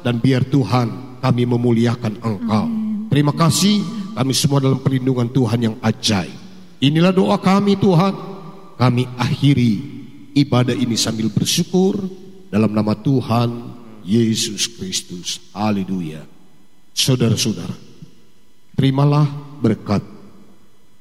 dan 0.07 0.23
biar 0.23 0.47
Tuhan 0.47 1.19
kami 1.19 1.43
memuliakan 1.43 2.23
Engkau. 2.23 2.67
Terima 3.11 3.35
kasih 3.35 3.83
kami 4.15 4.31
semua 4.37 4.63
dalam 4.63 4.79
perlindungan 4.79 5.27
Tuhan 5.33 5.59
yang 5.59 5.77
ajaib. 5.83 6.46
Inilah 6.83 7.13
doa 7.15 7.37
kami 7.41 7.79
Tuhan. 7.79 8.15
Kami 8.77 9.09
akhiri 9.17 9.75
ibadah 10.37 10.77
ini 10.77 11.01
sambil 11.01 11.33
bersyukur 11.33 11.97
dalam 12.53 12.77
nama 12.77 12.93
Tuhan 12.93 13.49
Yesus 14.05 14.69
Kristus. 14.69 15.41
Haleluya. 15.57 16.21
Saudara-saudara, 16.93 17.73
terimalah 18.77 19.25
berkat 19.61 20.05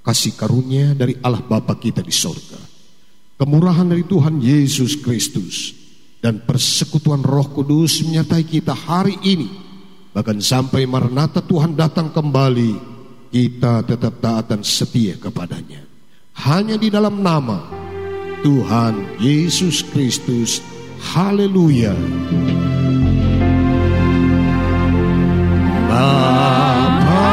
kasih 0.04 0.36
karunia 0.40 0.96
dari 0.96 1.20
Allah 1.20 1.44
Bapa 1.44 1.76
kita 1.76 2.00
di 2.00 2.16
sorga 2.16 2.76
kemurahan 3.36 3.88
dari 3.88 4.04
Tuhan 4.08 4.40
Yesus 4.40 5.00
Kristus, 5.00 5.76
dan 6.24 6.42
persekutuan 6.44 7.22
Roh 7.22 7.52
Kudus 7.52 8.02
menyertai 8.02 8.44
kita 8.48 8.74
hari 8.74 9.20
ini, 9.22 9.52
bahkan 10.16 10.40
sampai 10.40 10.88
Maranatha 10.88 11.44
Tuhan 11.44 11.76
datang 11.76 12.10
kembali, 12.10 12.95
kita 13.36 13.84
tetap 13.84 14.24
taat 14.24 14.48
dan 14.48 14.64
setia 14.64 15.20
kepadanya. 15.20 15.84
Hanya 16.48 16.80
di 16.80 16.88
dalam 16.88 17.20
nama 17.20 17.68
Tuhan 18.48 19.20
Yesus 19.20 19.84
Kristus. 19.92 20.64
Haleluya. 21.04 21.92
Bapa 25.92 27.28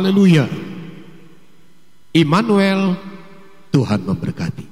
Haleluya. 0.00 0.48
Immanuel, 2.16 2.96
Tuhan 3.68 4.00
memberkati. 4.00 4.69